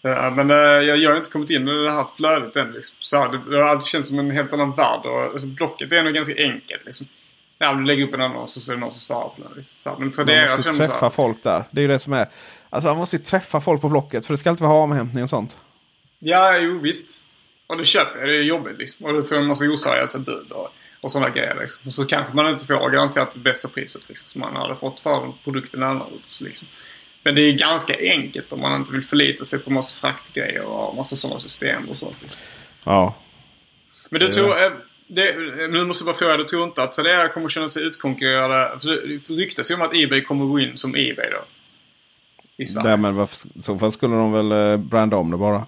[0.02, 2.72] Ja, men jag, jag har inte kommit in i det här flödet än.
[2.72, 2.98] Liksom.
[3.00, 5.06] Så här, det, det har alltid känts som en helt annan värld.
[5.06, 6.86] Och, alltså, blocket är nog ganska enkelt.
[6.86, 7.08] Liksom.
[7.60, 9.52] Ja, du lägger upp en annons och så är det någon som svarar på den.
[9.56, 9.92] Liksom.
[9.94, 11.10] Men Man Tradera måste ju man träffa här.
[11.10, 11.64] folk där.
[11.72, 12.28] Det är ju det som är.
[12.70, 14.26] Alltså man måste ju träffa folk på Blocket.
[14.26, 15.58] För det ska alltid vara avhämtning och sånt.
[16.20, 17.26] Ja, jo visst.
[17.68, 18.30] Och det köper jag.
[18.30, 19.06] Det är jobbigt liksom.
[19.06, 20.70] Och du får en massa oseriösa bud och,
[21.02, 21.58] och sådana grejer.
[21.60, 21.88] Liksom.
[21.88, 25.00] Och så kanske man inte får garanterat det bästa priset liksom, som man hade fått
[25.00, 26.42] för produkten annars.
[26.42, 26.68] Liksom.
[27.24, 30.96] Men det är ganska enkelt om man inte vill förlita sig på massa fraktgrejer och
[30.96, 32.22] massa sådana system och sånt.
[32.22, 32.42] Liksom.
[32.86, 33.16] Ja.
[34.10, 34.56] Men du tror...
[35.08, 35.36] Det,
[35.70, 38.80] nu måste jag bara fråga, du tror inte att Tradera kommer känna sig utkonkurrerade?
[38.80, 41.40] För det ryktas ju om att Ebay kommer gå in som Ebay då.
[42.58, 42.90] I Sverige.
[42.90, 45.66] Därmed varför, så fall skulle de väl eh, branda om det bara.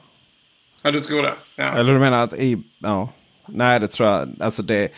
[0.83, 1.33] Ja, du tror det?
[1.55, 1.77] Ja.
[1.77, 2.57] Eller du menar att i...
[2.77, 3.09] Ja.
[3.45, 4.29] Nej, det tror jag.
[4.39, 4.93] Alltså det...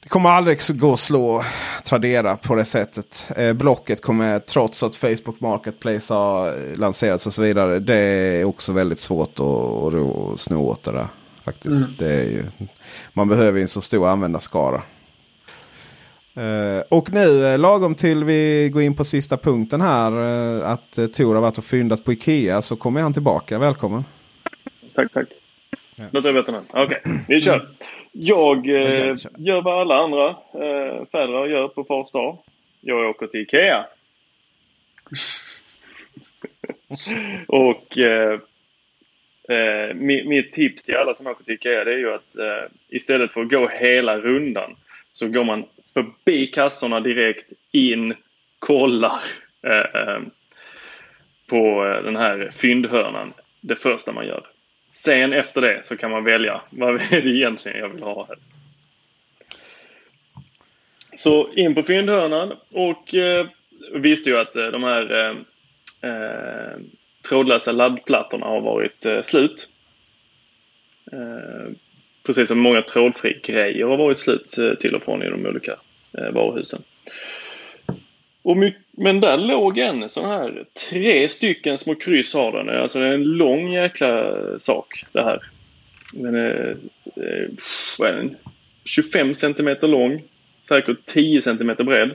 [0.00, 1.44] Det kommer aldrig gå att slå
[1.84, 3.26] Tradera på det sättet.
[3.36, 7.78] Eh, blocket kommer, trots att Facebook Marketplace har eh, lanserats och så vidare.
[7.78, 11.06] Det är också väldigt svårt att, att sno åt det där.
[11.44, 11.98] Faktiskt.
[11.98, 12.44] Det är ju,
[13.12, 14.82] man behöver ju en så stor användarskara.
[16.34, 20.12] Eh, och nu eh, lagom till vi går in på sista punkten här.
[20.12, 22.62] Eh, att eh, Tor har varit och fyndat på Ikea.
[22.62, 23.58] Så kommer han tillbaka.
[23.58, 24.04] Välkommen.
[24.94, 25.28] Tack, tack.
[26.10, 26.62] Låter jag veta.
[26.72, 27.68] Okej, vi kör.
[28.12, 32.38] Jag eh, gör vad alla andra eh, fäder gör på fars dag.
[32.80, 33.86] Jag åker till Ikea.
[37.48, 38.40] Och eh,
[39.48, 43.32] eh, mitt tips till alla som åker till Ikea det är ju att eh, istället
[43.32, 44.76] för att gå hela rundan
[45.12, 45.64] så går man
[45.94, 48.14] förbi kassorna direkt in,
[48.58, 49.20] kollar
[49.62, 50.20] eh, eh,
[51.46, 54.46] på eh, den här fyndhörnan det första man gör.
[54.90, 58.36] Sen efter det så kan man välja vad är det egentligen jag vill ha här.
[61.16, 63.46] Så in på fyndhörnan och eh,
[63.94, 65.36] visste ju att eh, de här eh,
[66.10, 66.76] eh,
[67.28, 69.70] trådlösa laddplattorna har varit eh, slut.
[71.12, 71.72] Eh,
[72.26, 75.76] precis som många trådfri grejer har varit slut eh, till och från i de olika
[76.18, 76.82] eh, varuhusen.
[78.42, 82.58] Och my- men där låg en sån här, tre stycken små kryss har den.
[82.58, 85.42] Alltså det är alltså en lång jäkla sak det här.
[86.12, 86.76] Den är,
[87.16, 87.48] eh,
[87.98, 88.36] vad är den?
[88.84, 90.22] 25 centimeter lång.
[90.68, 92.14] Säkert 10 centimeter bred.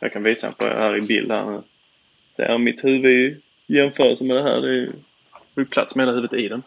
[0.00, 1.62] Jag kan visa för er här i bild här.
[2.36, 3.36] Ser mitt huvud i
[3.76, 4.60] jämförelse med det här.
[4.60, 4.92] Det är
[5.56, 6.62] ju plats med hela huvudet i den.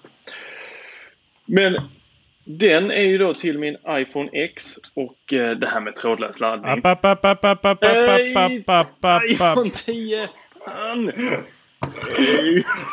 [1.46, 1.82] Men
[2.44, 6.72] den är ju då till min iPhone X och eh, det här med trådlös laddning.
[6.72, 9.24] App, app, app, app, app, app, app, app, app, app, app.
[9.26, 10.30] iPhone 10!
[10.66, 11.06] Han!
[11.06, 11.44] Nej.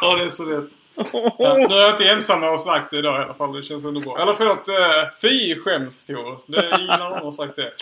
[0.01, 0.71] Ja, det är så rätt.
[1.39, 3.53] Ja, nu är jag inte ensam med att ha sagt det idag i alla fall.
[3.57, 4.23] Det känns ändå bra.
[4.23, 6.39] Eller förlåt, eh, fy skäms Tor.
[6.47, 7.73] Det är ingen annan som har sagt det.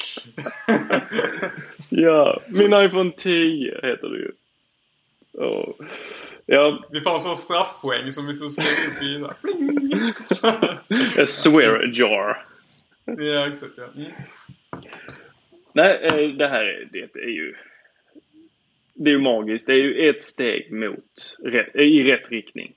[1.89, 4.33] Ja, min iPhone 10 heter det ju.
[5.41, 5.75] Ja.
[6.47, 9.25] Ja, Vi får en sån straffpoäng som vi får slänga upp i
[11.23, 12.47] a swear jar.
[13.05, 13.85] ja, exakt ja.
[13.97, 14.11] Mm.
[15.73, 17.55] Nej, eh, det här är- det är ju...
[18.95, 19.67] Det är ju magiskt.
[19.67, 22.73] Det är ju ett steg mot, rätt- i rätt riktning.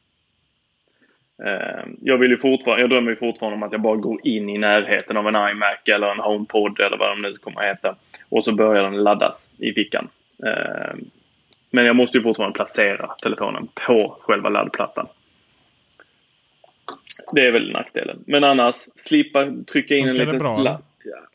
[1.46, 4.50] Eh, Jag vill ju fortfarande, jag drömmer ju fortfarande om att jag bara går in
[4.50, 7.96] i närheten av en iMac eller en HomePod eller vad de nu kommer att heta.
[8.30, 10.10] Och så börjar den laddas i fickan.
[11.76, 15.08] Men jag måste ju fortfarande placera telefonen på själva laddplattan.
[17.32, 18.24] Det är väl nackdelen.
[18.28, 20.84] Men annars, slippa trycka in en liten sladd.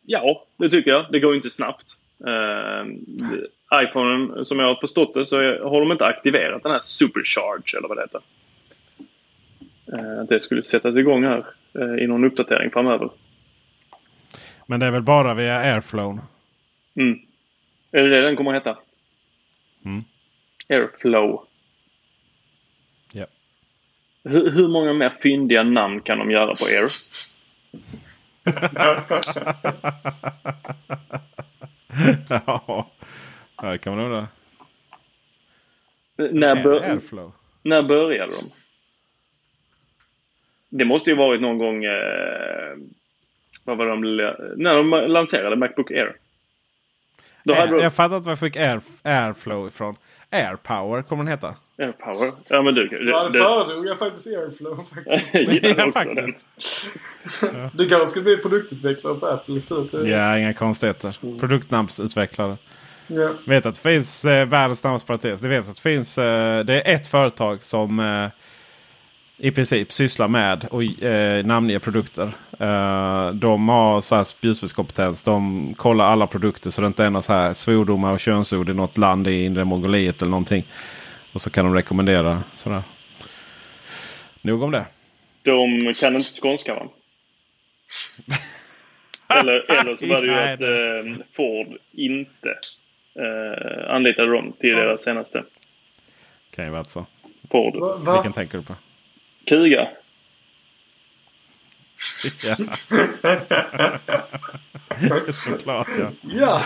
[0.03, 1.07] Ja, det tycker jag.
[1.12, 1.97] Det går ju inte snabbt.
[2.26, 2.95] Uh,
[3.82, 5.36] iPhonen, som jag har förstått det, så
[5.68, 8.20] har de inte aktiverat den här Supercharge, eller vad det heter.
[10.22, 11.47] Att det skulle sättas igång här
[11.78, 13.11] uh, i någon uppdatering framöver.
[14.66, 16.20] Men det är väl bara via Airflow?
[16.95, 17.18] Mm.
[17.93, 18.78] Är det det den kommer att heta?
[19.84, 20.05] Mm.
[20.69, 21.45] Airflow.
[23.12, 23.27] Ja.
[24.25, 26.89] Hur, hur många mer fyndiga namn kan de göra på Air?
[32.29, 32.91] ja,
[33.73, 34.29] det kan man undra.
[36.16, 37.33] När, bör, Airflow?
[37.62, 38.51] när började de?
[40.69, 41.85] Det måste ju varit någon gång...
[41.85, 42.77] Eh,
[43.64, 44.01] vad var de,
[44.57, 46.16] när de lanserade Macbook Air.
[47.45, 49.97] Då hade Air, de, jag fattar inte var jag fick Air, Airflow ifrån.
[50.31, 51.55] Airpower kommer den heta.
[51.79, 52.33] Airpower.
[52.49, 52.89] Ja men du...
[52.89, 55.35] du, Ja, det du föredrog jag faktiskt Airflow faktiskt.
[55.35, 56.35] jag den.
[57.72, 59.93] Du kanske ska bli produktutvecklare på Apple istället.
[59.93, 61.39] Ja, inga konstigheter.
[61.39, 62.57] Produktnamnsutvecklare.
[63.07, 63.31] Ja.
[63.47, 65.41] vet att det finns eh, världens snabbaste parentes.
[65.41, 66.18] Det vet att det finns.
[66.18, 68.29] Eh, det är ett företag som eh,
[69.39, 72.32] i princip sysslar med och eh, namnger produkter.
[72.59, 75.24] Eh, de har så här spjutspetskompetens.
[75.24, 78.74] De kollar alla produkter så det inte är några så här svordomar och könsord i
[78.74, 80.64] något land i inre Mongoliet eller någonting.
[81.32, 82.82] Och så kan de rekommendera sådär.
[84.41, 84.86] Nog om det.
[85.43, 86.89] De kan inte skånska va?
[89.41, 92.51] eller, eller så var det ju Nej, att eh, Ford inte
[93.14, 95.45] eh, anlitade dem till deras senaste
[96.51, 97.07] Kan ju vara så.
[97.51, 97.76] Ford.
[97.76, 98.14] Va?
[98.14, 98.74] Vilken tänker du på?
[99.49, 99.88] Kuga.
[102.44, 102.57] Ja.
[105.32, 106.11] Såklart ja.
[106.22, 106.61] Ja,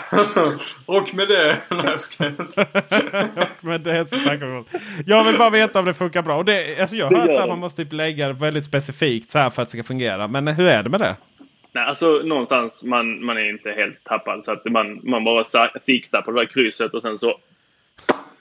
[0.86, 1.56] och med det...
[1.70, 2.66] Nej, jag ska inte.
[3.60, 4.64] Men det så tackar vi.
[5.06, 6.36] Jag vill bara veta om det funkar bra.
[6.36, 9.38] Och det, alltså jag Det gör att man måste typ lägga det väldigt specifikt så
[9.38, 10.28] här för att det ska fungera.
[10.28, 11.16] Men hur är det med det?
[11.72, 14.44] Nej, alltså någonstans man, man är inte helt tappad.
[14.44, 15.44] Så att man, man bara
[15.80, 17.38] siktar på det där krysset och sen så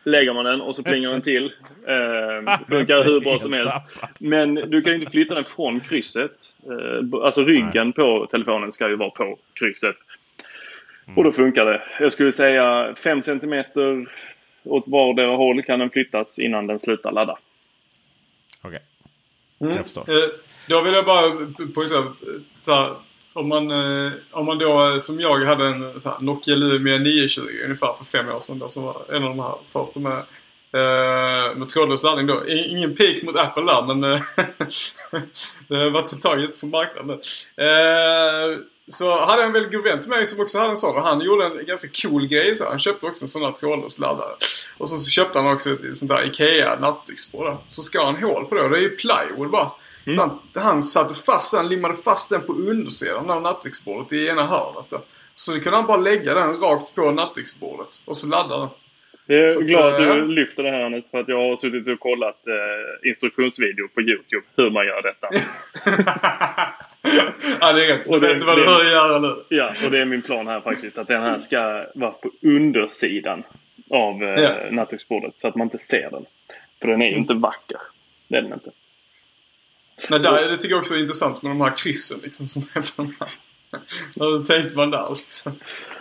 [0.03, 1.53] lägger man den och så plingar den till.
[1.87, 3.75] Eh, funkar hur bra som helst.
[4.19, 6.53] Men du kan ju inte flytta den från krysset.
[6.65, 9.95] Eh, alltså ryggen på telefonen ska ju vara på krysset.
[11.05, 11.17] Mm.
[11.17, 11.81] Och då funkar det.
[11.99, 13.63] Jag skulle säga 5 cm
[14.63, 17.37] åt vardera håll kan den flyttas innan den slutar ladda.
[18.61, 18.79] Okej.
[19.61, 19.75] Mm.
[19.75, 20.01] Jag förstår.
[20.09, 20.29] Eh,
[20.67, 21.31] Då vill jag bara
[21.75, 22.21] poängtera att
[22.67, 22.95] eh,
[23.33, 26.97] om, man, eh, om man då eh, som jag hade en så här, Nokia Lumia
[26.97, 30.17] 920 ungefär för fem år sedan då, som var en av de här första med,
[30.73, 32.47] eh, med trådlös laddning då.
[32.47, 34.19] Ingen pik mot Apple där men eh,
[35.67, 37.19] det har varit ett tag ute på marknaden.
[37.57, 38.57] Eh,
[38.87, 41.03] så hade jag en väldigt god vän till mig som också hade en sån och
[41.03, 42.55] han gjorde en ganska cool grej.
[42.55, 44.35] Så han köpte också en sån här trådlös laddare.
[44.77, 47.57] Och så, så köpte han också ett sånt där IKEA nattduksbord.
[47.67, 49.71] Så skar han hål på det och det är ju plywood bara.
[50.05, 54.45] Så han, han satte fast den, limmade fast den på undersidan av nattduksbordet i ena
[54.45, 54.89] hörnet.
[54.89, 54.97] Då.
[55.35, 58.69] Så kunde han bara lägga den rakt på nattduksbordet och så ladda den.
[59.25, 61.57] Jag är Så glad att eh, du lyfter det här Hannes för att jag har
[61.57, 65.27] suttit och kollat eh, instruktionsvideo på Youtube hur man gör detta.
[67.59, 68.07] ja, det är rätt.
[68.07, 69.43] Och det- vet vad du det- bör göra nu.
[69.49, 70.97] Ja, och det är min plan här faktiskt.
[70.97, 73.43] Att den här ska vara på undersidan
[73.89, 74.53] av eh, Ja.
[74.71, 75.39] nattduksbordet.
[75.39, 76.25] Så att man inte ser den.
[76.81, 77.77] För den är ju inte vacker.
[78.27, 78.71] Det är den inte.
[80.09, 82.81] Nej, där, det tycker jag också är intressant med de här kryssen liksom som är
[82.81, 83.29] på de här.
[84.15, 85.51] Hur tänkte man där liksom?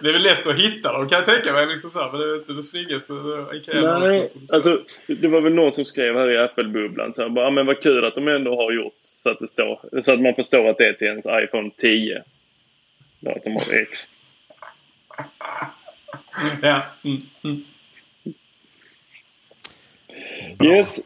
[0.03, 1.67] Det är väl lätt att hitta dem kan jag tänka mig.
[1.67, 3.13] Liksom så här, men det är inte det snyggaste.
[3.55, 7.45] Ikea Nej, alltså det var väl någon som skrev här i Apple-bubblan så här, bara,
[7.45, 10.21] "Ja, men vad kul att de ändå har gjort så att det står, så att
[10.21, 12.23] man förstår att det är till ens iPhone 10.
[13.21, 14.11] Då att de har X.
[16.63, 16.83] Ja.
[17.05, 17.65] Mm, mm.
[20.64, 21.01] Yes,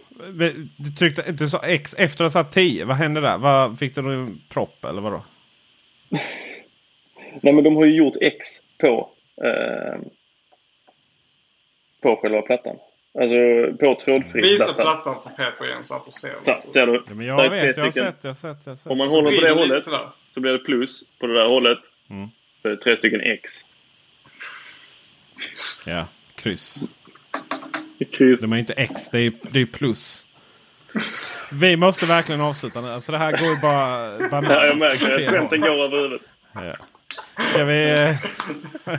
[0.77, 2.85] Du, tryckte, du sa X efter att ha satt 10.
[2.85, 3.39] Vad hände där?
[3.39, 5.25] Vad, fick du en propp eller vadå?
[7.43, 8.47] Nej men de har ju gjort X
[8.81, 9.11] på
[9.45, 10.01] eh,
[12.03, 12.77] på själva plattan.
[13.21, 13.37] Alltså
[13.81, 14.83] på trådfri Visa platta.
[14.83, 16.29] plattan för Peter igen så han får se.
[16.39, 16.93] Så, ser du?
[17.07, 18.59] Ja, men jag vet, jag har sett, jag har sett.
[18.67, 18.91] Jag har sett.
[18.91, 20.09] Om man Så håller på det hållet sådär.
[20.35, 21.79] så blir det plus på det där hållet.
[22.11, 22.29] Mm.
[22.63, 23.53] Så är det tre stycken X.
[25.87, 26.79] Ja, kryss.
[28.41, 30.27] De är inte X, det är, det är plus.
[31.51, 32.89] Vi måste verkligen avsluta nu.
[32.91, 34.19] Alltså det här går ju bara...
[34.29, 35.31] bara Ja, jag märker det.
[35.31, 36.21] Skämten går över huvudet.
[36.55, 36.77] Ja.
[37.51, 37.91] Ska vi...
[37.91, 38.99] eh,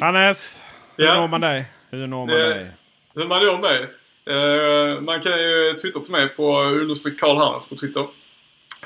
[0.00, 0.60] Hannes!
[0.96, 1.14] Hur Ja.
[1.20, 1.64] når man dig?
[1.90, 2.70] Hur når man Eh, dig?
[3.14, 3.88] Hur man gör mig?
[4.30, 8.06] Eh, man kan ju twittra till mig på understreck Karl Hannes på Twitter.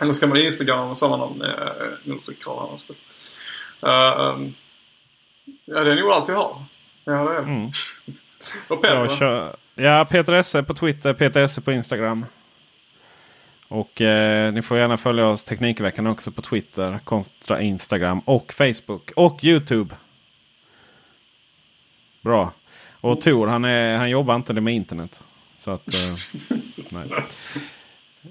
[0.01, 1.45] Eller så kan man instagramma med samma namn.
[2.07, 2.91] Understreck Karl Hannes.
[3.83, 4.55] Eh, um,
[5.65, 6.65] ja, det är nog allt jag har.
[7.05, 7.39] Ja, det är det.
[7.43, 7.71] Mm.
[8.69, 9.09] Och Peter?
[9.09, 12.27] Kör, ja, Peter Esse på Twitter, Peter Esse på Instagram.
[13.69, 19.11] Och eh, ni får gärna följa oss Teknikveckan också på Twitter, kontra Instagram och Facebook
[19.17, 19.95] och Youtube.
[22.23, 22.53] Bra.
[23.01, 25.21] Och Tor han, är, han jobbar inte med internet.
[25.59, 25.95] Så att...
[25.95, 26.57] Eh,
[26.89, 27.09] nej.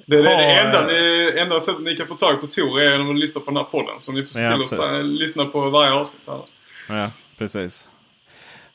[0.06, 2.92] Det är det, det enda, det enda sättet ni kan få tag på Tor är
[2.92, 4.00] genom att lyssna på den här podden.
[4.00, 6.28] Så ni får se till att eh, lyssna på varje avsnitt.
[6.28, 6.42] Här.
[6.90, 7.90] Ja, precis.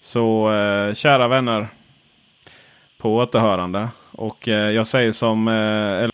[0.05, 1.69] Så eh, kära vänner.
[2.99, 3.89] På återhörande.
[4.13, 5.49] Och eh, jag säger som...
[5.49, 6.09] Eh,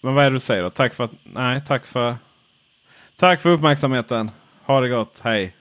[0.00, 0.70] men vad är det du säger då?
[0.70, 1.10] Tack för att...
[1.22, 2.16] Nej, tack för...
[3.16, 4.30] Tack för uppmärksamheten.
[4.64, 5.20] Ha det gott.
[5.22, 5.54] Hej!